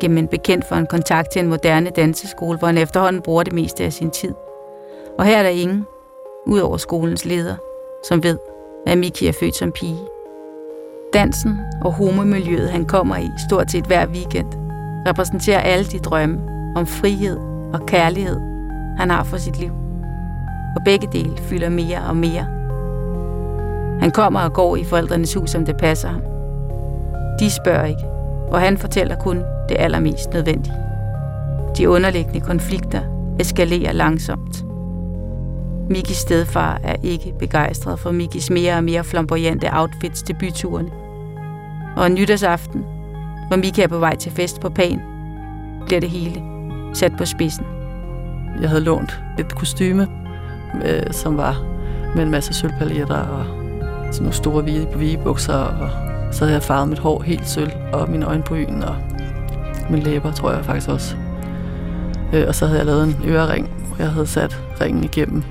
gennem 0.00 0.18
en 0.18 0.28
bekendt 0.28 0.64
for 0.64 0.76
en 0.76 0.86
kontakt 0.86 1.30
til 1.30 1.42
en 1.42 1.48
moderne 1.48 1.90
danseskole, 1.90 2.58
hvor 2.58 2.66
han 2.66 2.78
efterhånden 2.78 3.22
bruger 3.22 3.42
det 3.42 3.52
meste 3.52 3.84
af 3.84 3.92
sin 3.92 4.10
tid. 4.10 4.34
Og 5.18 5.24
her 5.24 5.38
er 5.38 5.42
der 5.42 5.50
ingen, 5.50 5.86
udover 6.46 6.76
skolens 6.76 7.24
leder, 7.24 7.56
som 8.08 8.22
ved, 8.22 8.38
at 8.86 8.98
Miki 8.98 9.26
er 9.26 9.32
født 9.32 9.56
som 9.56 9.72
pige. 9.72 9.98
Dansen 11.12 11.58
og 11.82 11.92
homomiljøet, 11.92 12.70
han 12.70 12.84
kommer 12.84 13.16
i 13.16 13.30
stort 13.48 13.70
set 13.70 13.86
hver 13.86 14.06
weekend, 14.06 14.48
repræsenterer 15.08 15.60
alle 15.60 15.84
de 15.84 15.98
drømme 15.98 16.40
om 16.76 16.86
frihed 16.86 17.38
og 17.72 17.86
kærlighed, 17.86 18.40
han 18.98 19.10
har 19.10 19.24
for 19.24 19.36
sit 19.36 19.58
liv. 19.58 19.70
Og 20.76 20.82
begge 20.84 21.08
dele 21.12 21.36
fylder 21.38 21.68
mere 21.68 22.02
og 22.08 22.16
mere. 22.16 22.46
Han 24.00 24.10
kommer 24.10 24.40
og 24.40 24.52
går 24.52 24.76
i 24.76 24.84
forældrenes 24.84 25.34
hus, 25.34 25.50
som 25.50 25.64
det 25.64 25.76
passer 25.76 26.08
ham. 26.08 26.22
De 27.40 27.50
spørger 27.50 27.84
ikke, 27.84 28.06
og 28.50 28.60
han 28.60 28.78
fortæller 28.78 29.16
kun 29.16 29.36
det 29.68 29.76
allermest 29.78 30.32
nødvendige. 30.32 30.76
De 31.76 31.88
underliggende 31.88 32.40
konflikter 32.40 33.00
eskalerer 33.40 33.92
langsomt. 33.92 34.69
Mikis 35.90 36.16
stedfar 36.16 36.80
er 36.84 36.96
ikke 37.02 37.34
begejstret 37.38 37.98
for 37.98 38.10
Mikis 38.10 38.50
mere 38.50 38.76
og 38.76 38.84
mere 38.84 39.04
flamboyante 39.04 39.68
outfits 39.72 40.22
til 40.22 40.34
byturene. 40.34 40.90
Og 41.96 42.06
en 42.06 42.14
nytårsaften, 42.14 42.84
hvor 43.48 43.56
Miki 43.56 43.82
er 43.82 43.88
på 43.88 43.98
vej 43.98 44.16
til 44.16 44.32
fest 44.32 44.60
på 44.60 44.68
Pan, 44.68 45.00
bliver 45.86 46.00
det 46.00 46.10
hele 46.10 46.42
sat 46.94 47.12
på 47.18 47.24
spidsen. 47.24 47.64
Jeg 48.60 48.68
havde 48.68 48.84
lånt 48.84 49.20
et 49.38 49.54
kostyme, 49.54 50.08
øh, 50.84 51.02
som 51.10 51.36
var 51.36 51.64
med 52.14 52.22
en 52.22 52.30
masse 52.30 52.54
sølvpaljetter 52.54 53.18
og 53.18 53.44
sådan 54.12 54.22
nogle 54.22 54.32
store 54.32 54.62
hvide 54.62 54.88
vigebukser 54.96 55.54
og 55.54 55.90
så 56.32 56.44
havde 56.44 56.54
jeg 56.54 56.62
farvet 56.62 56.88
mit 56.88 56.98
hår 56.98 57.22
helt 57.22 57.48
sølv, 57.48 57.72
og 57.92 58.10
mine 58.10 58.26
øjenbryn, 58.26 58.82
og 58.82 58.96
min 59.90 60.02
læber, 60.02 60.32
tror 60.32 60.52
jeg 60.52 60.64
faktisk 60.64 60.88
også. 60.88 61.16
Øh, 62.32 62.44
og 62.48 62.54
så 62.54 62.66
havde 62.66 62.78
jeg 62.78 62.86
lavet 62.86 63.04
en 63.04 63.16
ørering, 63.24 63.70
hvor 63.86 63.96
jeg 63.98 64.12
havde 64.12 64.26
sat 64.26 64.58
ringen 64.80 65.04
igennem 65.04 65.42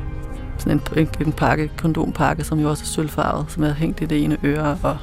sådan 0.60 0.82
en, 0.96 1.00
en, 1.00 1.10
en 1.28 1.32
pakke, 1.32 1.72
kondompakke, 1.78 2.44
som 2.44 2.60
jo 2.60 2.70
også 2.70 2.84
er 2.84 2.86
sølvfarvet, 2.86 3.46
som 3.50 3.64
jeg 3.64 3.70
havde 3.70 3.80
hængt 3.80 4.02
i 4.02 4.06
det 4.06 4.24
ene 4.24 4.38
øre, 4.44 4.78
og 4.84 4.98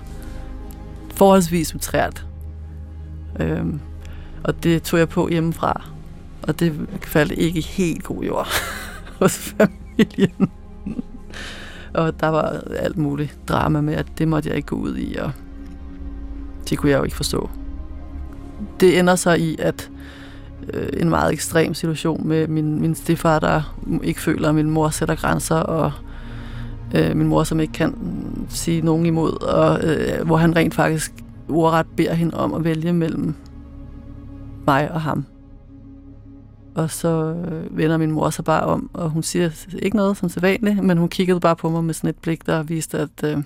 forholdsvis 1.14 1.75
utrært. 1.75 2.27
Øhm, 3.40 3.81
og 4.45 4.62
det 4.62 4.83
tog 4.83 4.99
jeg 4.99 5.09
på 5.09 5.29
hjemmefra, 5.29 5.83
og 6.42 6.61
det 6.61 6.88
faldt 7.03 7.33
ikke 7.33 7.61
helt 7.61 8.05
god 8.05 8.23
jord 8.23 8.49
hos 9.21 9.38
familien. 9.38 10.51
Og 11.95 12.21
der 12.21 12.29
var 12.29 12.62
alt 12.79 12.97
muligt 12.97 13.38
drama 13.49 13.81
med, 13.81 13.95
at 13.95 14.07
det 14.19 14.29
måtte 14.29 14.49
jeg 14.49 14.57
ikke 14.57 14.69
gå 14.69 14.77
ud 14.77 14.97
i, 14.97 15.16
og 15.16 15.33
det 16.71 16.79
kunne 16.79 16.90
jeg 16.90 16.99
jo 16.99 17.05
ikke 17.05 17.16
forstå. 17.16 17.51
Det 18.81 18.99
ender 18.99 19.16
så 19.16 19.33
i, 19.35 19.57
at 19.59 19.90
øh, 20.74 20.88
en 20.96 21.09
meget 21.09 21.33
ekstrem 21.33 21.74
situation 21.74 22.29
med 22.29 22.48
min, 22.48 22.81
min 22.81 22.94
stefar, 22.94 23.38
der 23.38 23.76
ikke 24.02 24.20
føler, 24.20 24.48
at 24.48 24.55
min 24.55 24.70
mor 24.70 24.88
sætter 24.88 25.14
grænser, 25.14 25.57
og 25.57 25.92
øh, 26.94 27.16
min 27.16 27.26
mor, 27.26 27.44
som 27.44 27.61
ikke 27.61 27.72
kan 27.72 27.94
sige 28.48 28.81
nogen 28.81 29.07
imod, 29.07 29.42
og 29.42 29.85
øh, 29.85 30.26
hvor 30.26 30.37
han 30.37 30.57
rent 30.57 30.74
faktisk 30.74 31.12
ordret 31.48 31.87
beder 31.96 32.14
hende 32.14 32.37
om 32.37 32.55
at 32.55 32.64
vælge 32.64 32.92
mellem 32.92 33.35
mig 34.66 34.92
og 34.92 35.00
ham. 35.00 35.24
Og 36.74 36.90
så 36.90 37.09
øh, 37.09 37.76
vender 37.76 37.96
min 37.96 38.11
mor 38.11 38.31
sig 38.31 38.44
bare 38.44 38.62
om, 38.62 38.90
og 38.92 39.11
hun 39.11 39.22
siger 39.22 39.50
ikke 39.79 39.96
noget 39.96 40.16
som 40.16 40.29
sædvanligt, 40.29 40.85
men 40.85 40.98
hun 40.98 41.09
kiggede 41.09 41.40
bare 41.40 41.57
på 41.57 41.70
mig 41.70 41.85
med 41.85 41.94
sådan 41.94 42.11
et 42.11 42.18
blik, 42.18 42.46
der 42.46 42.62
viste, 42.62 42.98
at, 42.98 43.24
øh, 43.24 43.38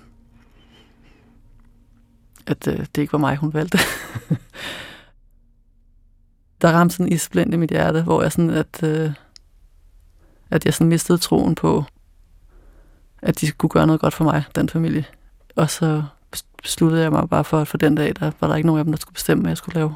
at 2.47 2.69
øh, 2.69 2.79
det 2.79 2.99
ikke 2.99 3.13
var 3.13 3.19
mig, 3.19 3.37
hun 3.37 3.55
valgte. 3.55 3.79
der 6.63 6.73
ramte 6.73 6.95
sådan 6.95 7.07
en 7.07 7.13
isblind 7.13 7.55
i 7.55 7.57
mit 7.57 7.71
hjerte, 7.71 8.03
hvor 8.03 8.23
jeg 8.23 8.33
sådan, 8.33 8.51
at, 8.51 8.83
øh, 8.83 9.13
at 10.51 10.65
jeg 10.65 10.75
sådan 10.75 10.89
mistede 10.89 11.19
troen 11.19 11.55
på, 11.55 11.85
at 13.23 13.41
de 13.41 13.47
skulle 13.47 13.71
gøre 13.71 13.87
noget 13.87 14.01
godt 14.01 14.15
for 14.15 14.25
mig, 14.25 14.45
den 14.55 14.69
familie. 14.69 15.05
Og 15.57 15.71
så 15.71 16.03
besluttede 16.63 17.03
jeg 17.03 17.13
mig 17.13 17.29
bare 17.29 17.45
for, 17.45 17.61
at 17.61 17.69
for 17.69 17.79
den 17.79 17.95
dag, 17.95 18.13
der 18.21 18.31
var 18.41 18.49
der 18.49 18.57
ikke 18.57 18.67
nogen 18.67 18.79
af 18.79 18.85
dem, 18.85 18.93
der 18.93 18.99
skulle 19.01 19.15
bestemme, 19.15 19.41
hvad 19.41 19.51
jeg 19.51 19.57
skulle 19.57 19.75
lave. 19.75 19.95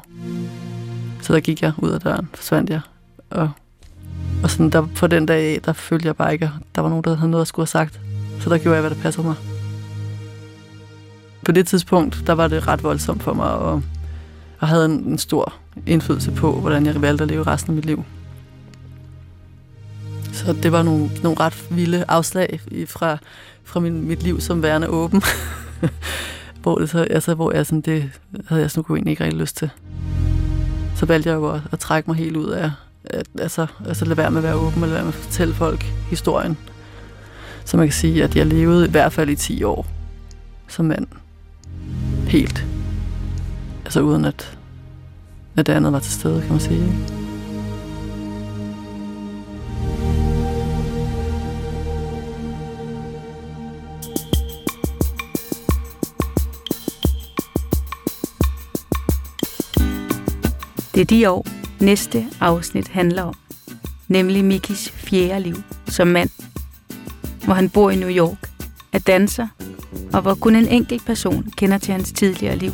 Så 1.21 1.33
der 1.33 1.39
gik 1.39 1.61
jeg 1.61 1.73
ud 1.77 1.89
af 1.89 1.99
døren, 1.99 2.29
forsvandt 2.33 2.69
jeg. 2.69 2.81
Og, 3.29 3.51
og 4.43 4.49
sådan 4.49 4.69
der, 4.69 4.87
på 4.95 5.07
den 5.07 5.25
dag, 5.25 5.61
der 5.65 5.73
følte 5.73 6.07
jeg 6.07 6.15
bare 6.15 6.33
ikke, 6.33 6.45
at 6.45 6.51
der 6.75 6.81
var 6.81 6.89
nogen, 6.89 7.03
der 7.03 7.15
havde 7.15 7.31
noget 7.31 7.41
at 7.41 7.47
skulle 7.47 7.63
have 7.63 7.67
sagt. 7.67 7.99
Så 8.39 8.49
der 8.49 8.57
gjorde 8.57 8.75
jeg, 8.75 8.81
hvad 8.81 8.89
der 8.95 9.01
passede 9.01 9.27
mig. 9.27 9.35
På 11.45 11.51
det 11.51 11.67
tidspunkt, 11.67 12.23
der 12.27 12.33
var 12.33 12.47
det 12.47 12.67
ret 12.67 12.83
voldsomt 12.83 13.23
for 13.23 13.33
mig, 13.33 13.51
og, 13.51 13.81
og 14.65 14.69
havde 14.69 14.85
en, 14.85 14.91
en 14.91 15.17
stor 15.17 15.53
indflydelse 15.85 16.31
på, 16.31 16.59
hvordan 16.59 16.85
jeg 16.85 17.01
valgte 17.01 17.23
at 17.23 17.29
leve 17.29 17.43
resten 17.43 17.71
af 17.71 17.75
mit 17.75 17.85
liv. 17.85 18.03
Så 20.33 20.53
det 20.53 20.71
var 20.71 20.83
nogle, 20.83 21.09
nogle 21.23 21.39
ret 21.39 21.67
vilde 21.69 22.05
afslag 22.07 22.61
fra, 22.87 23.17
fra 23.63 23.79
min, 23.79 24.07
mit 24.07 24.23
liv 24.23 24.41
som 24.41 24.63
værende 24.63 24.87
åben. 24.87 25.21
hvor, 26.61 26.77
det 26.77 26.89
så, 26.89 27.07
altså, 27.09 27.33
hvor 27.33 27.51
jeg 27.51 27.65
sådan, 27.65 27.81
det 27.81 28.11
havde 28.47 28.61
jeg 28.61 28.71
sådan 28.71 28.95
egentlig 28.95 29.11
ikke 29.11 29.23
rigtig 29.23 29.39
lyst 29.39 29.57
til. 29.57 29.69
Så 30.95 31.05
valgte 31.05 31.29
jeg 31.29 31.35
jo 31.35 31.49
at, 31.49 31.61
at 31.71 31.79
trække 31.79 32.09
mig 32.09 32.17
helt 32.17 32.37
ud 32.37 32.49
af, 32.49 32.71
at, 33.03 33.27
altså, 33.39 33.67
altså 33.87 34.05
lade 34.05 34.17
være 34.17 34.31
med 34.31 34.37
at 34.37 34.43
være 34.43 34.55
åben, 34.55 34.83
og 34.83 34.89
lade 34.89 34.95
være 34.95 35.05
med 35.05 35.13
at 35.13 35.19
fortælle 35.19 35.53
folk 35.53 35.83
historien. 36.09 36.57
Så 37.65 37.77
man 37.77 37.87
kan 37.87 37.93
sige, 37.93 38.23
at 38.23 38.35
jeg 38.35 38.45
levede 38.45 38.87
i 38.87 38.91
hvert 38.91 39.13
fald 39.13 39.29
i 39.29 39.35
10 39.35 39.63
år 39.63 39.87
som 40.67 40.85
mand. 40.85 41.07
Helt. 42.27 42.74
Altså 43.85 44.01
uden 44.01 44.25
at, 44.25 44.57
at 45.57 45.67
det 45.67 45.73
andet 45.73 45.93
var 45.93 45.99
til 45.99 46.11
stede, 46.11 46.41
kan 46.41 46.51
man 46.51 46.59
sige. 46.59 46.83
Ikke? 46.83 47.25
Det 60.95 61.01
er 61.01 61.05
de 61.05 61.29
år, 61.29 61.47
næste 61.79 62.25
afsnit 62.39 62.87
handler 62.87 63.23
om. 63.23 63.35
Nemlig 64.07 64.45
Mikis 64.45 64.91
fjerde 64.91 65.43
liv 65.43 65.55
som 65.87 66.07
mand. 66.07 66.29
Hvor 67.45 67.53
han 67.53 67.69
bor 67.69 67.89
i 67.89 67.95
New 67.95 68.09
York, 68.09 68.49
er 68.93 68.99
danser, 68.99 69.47
og 70.13 70.21
hvor 70.21 70.33
kun 70.33 70.55
en 70.55 70.67
enkelt 70.67 71.05
person 71.05 71.51
kender 71.57 71.77
til 71.77 71.91
hans 71.91 72.11
tidligere 72.11 72.55
liv. 72.55 72.71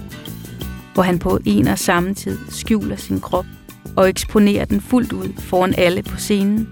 Hvor 0.94 1.04
han 1.04 1.20
på 1.20 1.40
en 1.46 1.68
og 1.68 1.80
samme 1.80 2.14
tid 2.14 2.38
skjuler 2.50 2.96
sin 2.96 3.22
krop 3.22 3.46
og 3.96 4.10
eksponerer 4.10 4.66
den 4.66 4.82
fuldt 4.82 5.14
ud 5.14 5.34
foran 5.40 5.74
alle 5.78 6.04
på 6.04 6.18
scenen. 6.18 6.68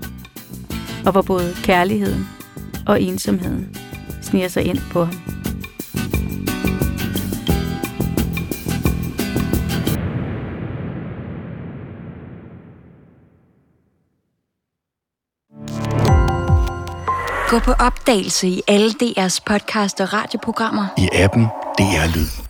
Og 1.05 1.11
hvor 1.11 1.21
både 1.21 1.55
kærligheden 1.63 2.27
og 2.87 3.01
ensomheden 3.01 3.75
sniger 4.21 4.47
sig 4.47 4.63
ind 4.63 4.79
på 4.91 5.03
ham. 5.03 5.15
Gå 17.49 17.59
på 17.59 17.71
opdagelse 17.71 18.47
i 18.47 18.61
alle 18.67 18.89
DR's 18.89 19.39
podcast 19.45 20.01
og 20.01 20.13
radioprogrammer. 20.13 20.85
I 20.97 21.09
appen 21.13 21.43
DR 21.77 22.15
Lyd. 22.15 22.48